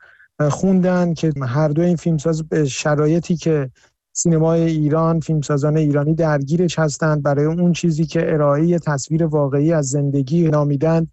خوندن 0.50 1.14
که 1.14 1.34
هر 1.42 1.68
دو 1.68 1.82
این 1.82 1.96
فیلمساز 1.96 2.44
به 2.44 2.66
شرایطی 2.66 3.36
که 3.36 3.70
سینمای 4.14 4.62
ایران 4.64 5.20
فیلمسازان 5.20 5.78
ایرانی 5.78 6.16
درگیرش 6.16 6.80
هستند 6.80 7.24
برای 7.24 7.46
اون 7.46 7.74
چیزی 7.74 8.06
که 8.06 8.34
ارائه 8.34 8.80
تصویر 8.80 9.26
واقعی 9.26 9.74
از 9.74 9.90
زندگی 9.90 10.48
نامیدن 10.48 11.08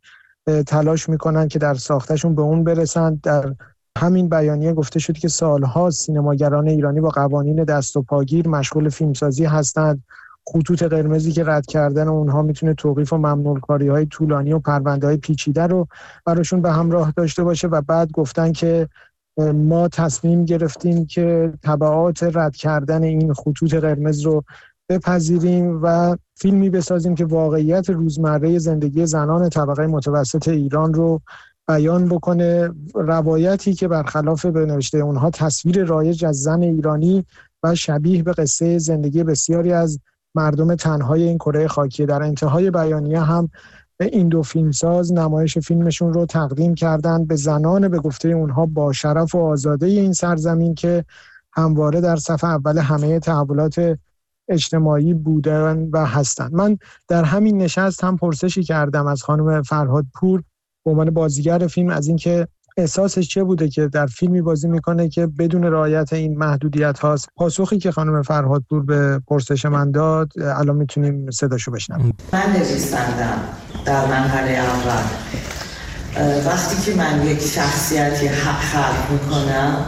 تلاش 0.67 1.09
می‌کنن 1.09 1.49
که 1.49 1.59
در 1.59 1.75
ساختشون 1.75 2.35
به 2.35 2.43
اون 2.43 2.65
برسند. 2.65 3.21
در 3.21 3.55
همین 3.99 4.29
بیانیه 4.29 4.73
گفته 4.73 4.99
شد 4.99 5.19
که 5.19 5.29
سالها 5.29 5.91
سینماگران 5.91 6.69
ایرانی 6.69 7.01
با 7.01 7.09
قوانین 7.09 7.65
دست 7.65 7.97
و 7.97 8.03
پاگیر 8.03 8.49
مشغول 8.49 8.89
فیلمسازی 8.89 9.45
هستند. 9.45 10.05
خطوط 10.49 10.83
قرمزی 10.83 11.33
که 11.33 11.45
رد 11.45 11.67
کردن 11.67 12.09
اونها 12.09 12.43
می‌تونه 12.43 12.75
توقیف 12.75 13.13
و 13.13 13.17
ممنوع 13.17 13.61
کاری 13.61 13.89
های 13.89 14.07
طولانی 14.07 14.53
و 14.53 14.59
پرونده 14.59 15.07
های 15.07 15.17
پیچیده 15.17 15.63
رو 15.63 15.89
براشون 16.25 16.63
به 16.63 16.73
همراه 16.73 17.13
داشته 17.17 17.45
باشه 17.45 17.69
و 17.69 17.81
بعد 17.81 18.13
گفتن 18.13 18.53
که 18.53 18.89
ما 19.55 19.89
تصمیم 19.89 20.45
گرفتیم 20.45 21.07
که 21.07 21.53
طبعات 21.63 22.23
رد 22.23 22.57
کردن 22.57 23.03
این 23.03 23.33
خطوط 23.33 23.75
قرمز 23.75 24.21
رو 24.21 24.45
بپذیریم 24.89 25.81
و 25.83 26.17
فیلمی 26.35 26.71
بسازیم 26.71 27.15
که 27.15 27.25
واقعیت 27.25 27.91
روزمره 27.91 28.59
زندگی 28.59 29.07
زنان 29.07 29.49
طبقه 29.49 29.87
متوسط 29.87 30.49
ایران 30.49 30.95
رو 30.95 31.21
بیان 31.69 32.09
بکنه. 32.09 32.71
روایتی 32.95 33.75
که 33.75 33.89
برخلاف 33.89 34.47
به 34.47 34.67
نوشته 34.67 34.99
اونها 34.99 35.31
تصویر 35.31 35.85
رایج 35.85 36.25
از 36.25 36.37
زن 36.37 36.63
ایرانی 36.63 37.25
و 37.63 37.75
شبیه 37.75 38.23
به 38.23 38.33
قصه 38.33 38.79
زندگی 38.79 39.25
بسیاری 39.25 39.73
از 39.73 40.01
مردم 40.37 40.75
تنهای 40.75 41.23
این 41.23 41.39
کره 41.39 41.69
خاکی. 41.69 42.07
در 42.07 42.23
انتهای 42.23 42.71
بیانیه 42.71 43.21
هم 43.21 43.51
این 44.01 44.29
دو 44.29 44.43
فیلمساز 44.43 45.13
نمایش 45.13 45.59
فیلمشون 45.59 46.13
رو 46.13 46.27
تقدیم 46.27 46.75
کردند. 46.75 47.29
به 47.29 47.37
زنان 47.37 47.89
به 47.89 47.99
گفته 47.99 48.29
اونها 48.29 48.67
با 48.67 48.93
شرف 48.93 49.35
و 49.35 49.39
آزاده 49.39 49.87
این 49.87 50.13
سرزمین 50.13 50.75
که 50.75 51.05
همواره 51.53 52.01
در 52.01 52.17
صف 52.17 52.45
اول 52.45 52.79
همه 52.79 53.19
تحولات 53.19 53.99
اجتماعی 54.49 55.15
بودن 55.15 55.89
و 55.93 56.07
هستند. 56.07 56.55
من 56.55 56.79
در 57.09 57.25
همین 57.25 57.59
نشست 57.59 58.05
هم 58.05 58.17
پرسشی 58.17 58.63
کردم 58.63 59.07
از 59.07 59.23
خانم 59.23 59.63
فرهاد 59.63 60.07
پور 60.15 60.43
به 60.85 60.91
عنوان 60.91 61.11
بازیگر 61.11 61.67
فیلم 61.67 61.91
از 61.91 62.07
اینکه 62.07 62.49
احساسش 62.79 63.29
چه 63.29 63.45
بوده 63.45 63.69
که 63.69 63.89
در 63.89 64.07
فیلمی 64.07 64.43
بازی 64.43 64.69
می‌کنه 64.69 65.09
که 65.09 65.27
بدون 65.27 65.65
رعایت 65.65 66.13
این 66.13 66.39
محدودیت 66.39 66.99
هاست؟ 66.99 67.29
پاسخی 67.37 67.79
که 67.79 67.91
خانم 67.91 68.23
فرهادپور 68.23 68.83
به 68.83 69.21
پرسش 69.29 69.65
من 69.65 69.91
داد 69.91 70.33
الان 70.39 70.77
می‌تونیم 70.77 71.31
صداشو 71.31 71.71
بشنویم. 71.71 72.15
من 72.33 72.53
نویسندم 72.57 73.39
در 73.85 74.07
مرحله 74.07 74.61
وقتی 76.47 76.83
که 76.83 76.99
من 76.99 77.27
یک 77.27 77.41
شخصیتی 77.41 78.29
خلق 78.29 79.11
می‌کنم 79.13 79.85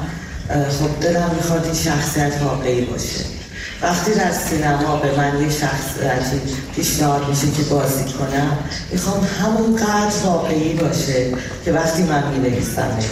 خب 0.48 1.00
دلم 1.00 1.30
می‌خواد 1.36 1.64
این 1.64 1.74
شخصیت 1.74 2.42
واقعی 2.42 2.84
باشه. 2.84 3.37
وقتی 3.82 4.14
در 4.14 4.32
سینما 4.32 4.96
به 4.96 5.16
من 5.16 5.42
یه 5.42 5.50
شخصیتی 5.50 6.40
پیشنهاد 6.76 7.28
میشه 7.28 7.50
که 7.50 7.62
بازی 7.62 8.04
کنم 8.04 8.58
می‌خوام 8.92 9.26
همون 9.40 9.76
قدر 9.76 10.16
واقعی 10.24 10.74
باشه 10.74 11.30
که 11.64 11.72
وقتی 11.72 12.02
من 12.02 12.22
مینویسمش. 12.32 13.04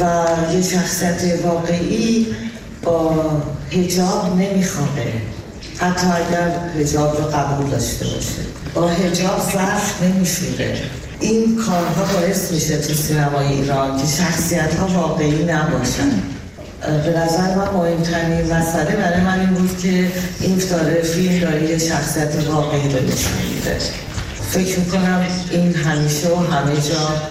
و 0.00 0.24
یه 0.52 0.62
شخصیت 0.62 1.44
واقعی 1.44 2.26
با 2.82 3.14
هجاب 3.72 4.36
نمیخوابه. 4.36 5.12
حتی 5.78 6.06
اگر 6.06 6.50
هجاب 6.80 7.16
رو 7.16 7.24
قبول 7.24 7.70
داشته 7.70 8.04
باشه. 8.04 8.42
با 8.74 8.88
هجاب 8.88 9.50
ظرف 9.52 10.02
نمیشوره. 10.02 10.82
این 11.20 11.56
کارها 11.56 12.04
باعث 12.12 12.52
میشه 12.52 12.78
تو 12.78 12.94
سینمای 12.94 13.46
ایران 13.46 13.98
که 13.98 14.06
شخصیت 14.06 14.74
ها 14.74 14.86
واقعی 14.86 15.44
نباشن. 15.44 16.35
به 16.86 17.18
نظر 17.18 17.54
من 17.54 17.68
مهمترین 17.74 18.52
مسئله 18.54 18.96
برای 18.96 19.20
من 19.20 19.40
این 19.40 19.48
بود 19.48 19.78
که 19.78 20.12
این 20.40 20.62
داره 20.70 21.02
فیلم 21.02 21.40
داره 21.40 21.70
یه 21.70 21.78
شخصیت 21.78 22.34
واقعی 22.48 22.88
رو 22.88 23.04
نشون 23.04 23.32
میده. 23.54 23.78
فکر 24.50 24.78
می‌کنم 24.78 25.26
این 25.50 25.74
همیشه 25.74 26.28
و 26.28 26.36
همه 26.36 26.74
جا 26.74 27.22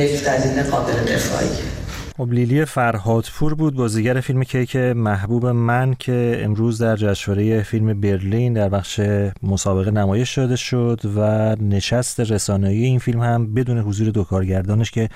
یک 0.00 0.24
دلیل 0.24 0.62
قابل 0.62 1.14
دفاعیه. 1.14 1.71
خب 2.16 2.32
لیلی 2.32 2.64
فرهادپور 2.64 3.54
بود 3.54 3.74
بازیگر 3.74 4.20
فیلم 4.20 4.44
کیک 4.44 4.76
محبوب 4.76 5.46
من 5.46 5.94
که 5.94 6.40
امروز 6.44 6.82
در 6.82 6.96
جشنواره 6.96 7.62
فیلم 7.62 8.00
برلین 8.00 8.52
در 8.52 8.68
بخش 8.68 9.00
مسابقه 9.42 9.90
نمایش 9.90 10.28
شده 10.28 10.56
شد 10.56 11.00
و 11.16 11.20
نشست 11.60 12.20
رسانه‌ای 12.20 12.84
این 12.84 12.98
فیلم 12.98 13.20
هم 13.20 13.54
بدون 13.54 13.78
حضور 13.78 14.10
دو 14.10 14.24
کارگردانش 14.24 14.90
که 14.90 15.08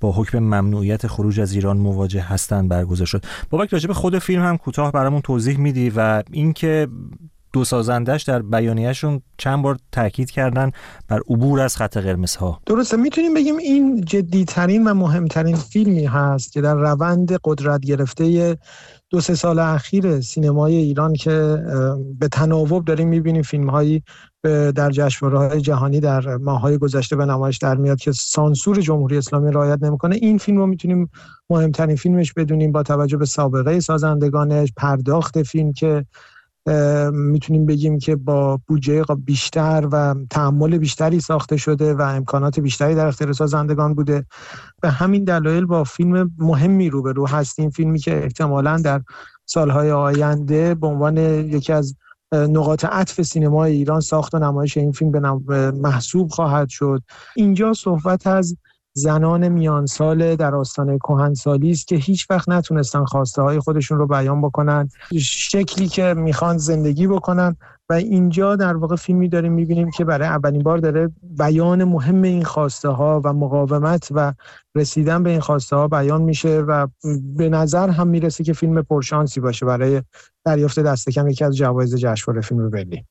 با 0.00 0.12
حکم 0.12 0.38
ممنوعیت 0.38 1.06
خروج 1.06 1.40
از 1.40 1.52
ایران 1.52 1.76
مواجه 1.76 2.20
هستند 2.20 2.68
برگزار 2.68 3.06
شد. 3.06 3.24
بابک 3.50 3.72
راجب 3.72 3.92
خود 3.92 4.18
فیلم 4.18 4.42
هم 4.42 4.56
کوتاه 4.56 4.92
برامون 4.92 5.20
توضیح 5.20 5.58
میدی 5.58 5.92
و 5.96 6.22
اینکه 6.32 6.88
دو 7.52 7.64
سازندش 7.64 8.22
در 8.22 8.42
بیانیهشون 8.42 9.20
چند 9.38 9.62
بار 9.62 9.78
تاکید 9.92 10.30
کردن 10.30 10.70
بر 11.08 11.20
عبور 11.28 11.60
از 11.60 11.76
خط 11.76 11.96
قرمز 11.96 12.36
ها 12.36 12.60
درسته 12.66 12.96
می‌تونیم 12.96 13.34
بگیم 13.34 13.56
این 13.56 14.00
جدیترین 14.00 14.86
و 14.86 14.94
مهمترین 14.94 15.56
فیلمی 15.56 16.06
هست 16.06 16.52
که 16.52 16.60
در 16.60 16.74
روند 16.74 17.32
قدرت 17.44 17.80
گرفته 17.80 18.58
دو 19.10 19.20
سه 19.20 19.34
سال 19.34 19.58
اخیر 19.58 20.20
سینمای 20.20 20.76
ایران 20.76 21.12
که 21.12 21.58
به 22.18 22.28
تناوب 22.28 22.84
داریم 22.84 23.08
می‌بینیم 23.08 23.42
فیلم 23.42 23.70
هایی 23.70 24.02
در 24.74 24.90
جشنواره 24.90 25.60
جهانی 25.60 26.00
در 26.00 26.36
ماهای 26.36 26.78
گذشته 26.78 27.16
به 27.16 27.24
نمایش 27.24 27.58
در 27.58 27.74
میاد 27.74 27.98
که 27.98 28.12
سانسور 28.12 28.80
جمهوری 28.80 29.18
اسلامی 29.18 29.52
رعایت 29.52 29.82
نمی‌کنه. 29.82 30.16
این 30.22 30.38
فیلم 30.38 30.58
رو 30.58 30.66
می‌تونیم 30.66 31.10
مهمترین 31.50 31.96
فیلمش 31.96 32.32
بدونیم 32.32 32.72
با 32.72 32.82
توجه 32.82 33.16
به 33.16 33.26
سابقه 33.26 33.80
سازندگانش 33.80 34.72
پرداخت 34.76 35.42
فیلم 35.42 35.72
که 35.72 36.06
می‌تونیم 37.12 37.66
بگیم 37.66 37.98
که 37.98 38.16
با 38.16 38.60
بودجه 38.66 39.04
بیشتر 39.24 39.88
و 39.92 40.14
تحمل 40.30 40.78
بیشتری 40.78 41.20
ساخته 41.20 41.56
شده 41.56 41.94
و 41.94 42.02
امکانات 42.02 42.60
بیشتری 42.60 42.94
در 42.94 43.06
اختیار 43.06 43.32
سازندگان 43.32 43.94
بوده. 43.94 44.26
به 44.82 44.90
همین 44.90 45.24
دلایل 45.24 45.66
با 45.66 45.84
فیلم 45.84 46.30
مهمی 46.38 46.90
روبرو 46.90 47.26
هستیم. 47.26 47.70
فیلمی 47.70 47.98
که 47.98 48.22
احتمالا 48.22 48.76
در 48.76 49.02
سالهای 49.46 49.90
آینده 49.90 50.74
به 50.74 50.86
عنوان 50.86 51.16
یکی 51.16 51.72
از 51.72 51.96
نقاط 52.32 52.84
عطف 52.84 53.22
سینمای 53.22 53.72
ایران 53.72 54.00
ساخت 54.00 54.34
و 54.34 54.38
نمایش 54.38 54.76
این 54.76 54.92
فیلم 54.92 55.38
به 55.46 55.70
محسوب 55.70 56.28
خواهد 56.28 56.68
شد. 56.68 57.02
اینجا 57.36 57.72
صحبت 57.72 58.26
از 58.26 58.56
زنان 58.94 59.48
میان 59.48 59.86
سال 59.86 60.36
در 60.36 60.54
آستانه 60.54 60.98
کهنسالی 60.98 61.70
است 61.70 61.88
که 61.88 61.96
هیچ 61.96 62.30
وقت 62.30 62.48
نتونستن 62.48 63.04
خواسته 63.04 63.42
های 63.42 63.60
خودشون 63.60 63.98
رو 63.98 64.06
بیان 64.06 64.42
بکنن. 64.42 64.88
شکلی 65.18 65.88
که 65.88 66.14
می‌خوان 66.14 66.58
زندگی 66.58 67.06
بکنن 67.06 67.56
و 67.88 67.92
اینجا 67.92 68.56
در 68.56 68.76
واقع 68.76 68.96
فیلمی 68.96 69.28
داریم 69.28 69.52
می‌بینیم 69.52 69.90
که 69.90 70.04
برای 70.04 70.28
اولین 70.28 70.62
بار 70.62 70.78
داره 70.78 71.10
بیان 71.22 71.84
مهم 71.84 72.22
این 72.22 72.44
خواسته 72.44 72.88
ها 72.88 73.20
و 73.24 73.32
مقاومت 73.32 74.08
و 74.10 74.32
رسیدن 74.74 75.22
به 75.22 75.30
این 75.30 75.40
خواسته 75.40 75.76
ها 75.76 75.88
بیان 75.88 76.22
میشه 76.22 76.60
و 76.60 76.86
به 77.36 77.48
نظر 77.48 77.88
هم 77.88 78.08
می‌رسه 78.08 78.44
که 78.44 78.52
فیلم 78.52 78.82
پرشانسی 78.82 79.40
باشه 79.40 79.66
برای 79.66 80.02
دریافت 80.44 80.80
دست 80.80 81.10
کم 81.10 81.28
یکی 81.28 81.44
از 81.44 81.56
جوایز 81.56 81.96
جشنواره 81.96 82.40
فیلم 82.40 82.70
برلین. 82.70 83.04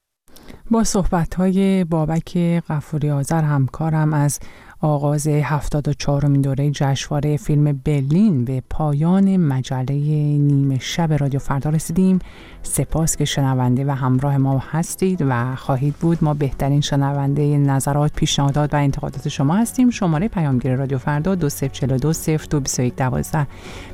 با 0.71 0.83
صحبت 0.83 1.35
های 1.35 1.83
بابک 1.83 2.37
قفوری 2.69 3.09
آذر 3.11 3.41
همکارم 3.41 4.13
از 4.13 4.39
آغاز 4.83 5.27
74 5.27 6.21
دوره 6.21 6.71
جشنواره 6.71 7.37
فیلم 7.37 7.81
برلین 7.85 8.45
به 8.45 8.63
پایان 8.69 9.37
مجله 9.37 9.93
نیمه 10.37 10.79
شب 10.79 11.13
رادیو 11.13 11.39
فردا 11.39 11.69
رسیدیم. 11.69 12.19
سپاس 12.63 13.17
که 13.17 13.25
شنونده 13.25 13.85
و 13.85 13.91
همراه 13.91 14.37
ما 14.37 14.63
هستید 14.71 15.25
و 15.27 15.55
خواهید 15.55 15.95
بود. 15.95 16.23
ما 16.23 16.33
بهترین 16.33 16.81
شنونده 16.81 17.57
نظرات 17.57 18.11
پیشنهادات 18.15 18.73
و 18.73 18.77
انتقادات 18.77 19.27
شما 19.27 19.55
هستیم. 19.55 19.89
شماره 19.89 20.27
پیامگیر 20.27 20.75
رادیو 20.75 20.97
فردا 20.97 21.35
2042 21.35 22.13
022112 22.13 23.47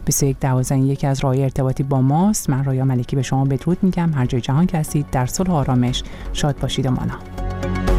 2112 0.05 0.79
یکی 0.79 1.07
از 1.07 1.19
راه 1.19 1.37
ارتباطی 1.37 1.83
با 1.83 2.01
ماست. 2.01 2.49
من 2.49 2.63
رایا 2.63 2.85
ملکی 2.85 3.15
به 3.15 3.21
شما 3.21 3.45
بدرود 3.45 3.77
میگم. 3.81 4.13
هر 4.13 4.25
جای 4.25 4.41
جهان 4.41 4.65
که 4.65 4.77
هستید 4.77 5.05
در 5.11 5.25
صلح 5.25 5.51
آرامش 5.51 6.03
شاد 6.33 6.59
باشید 6.59 6.85
و 6.85 6.91
مانا. 6.91 7.96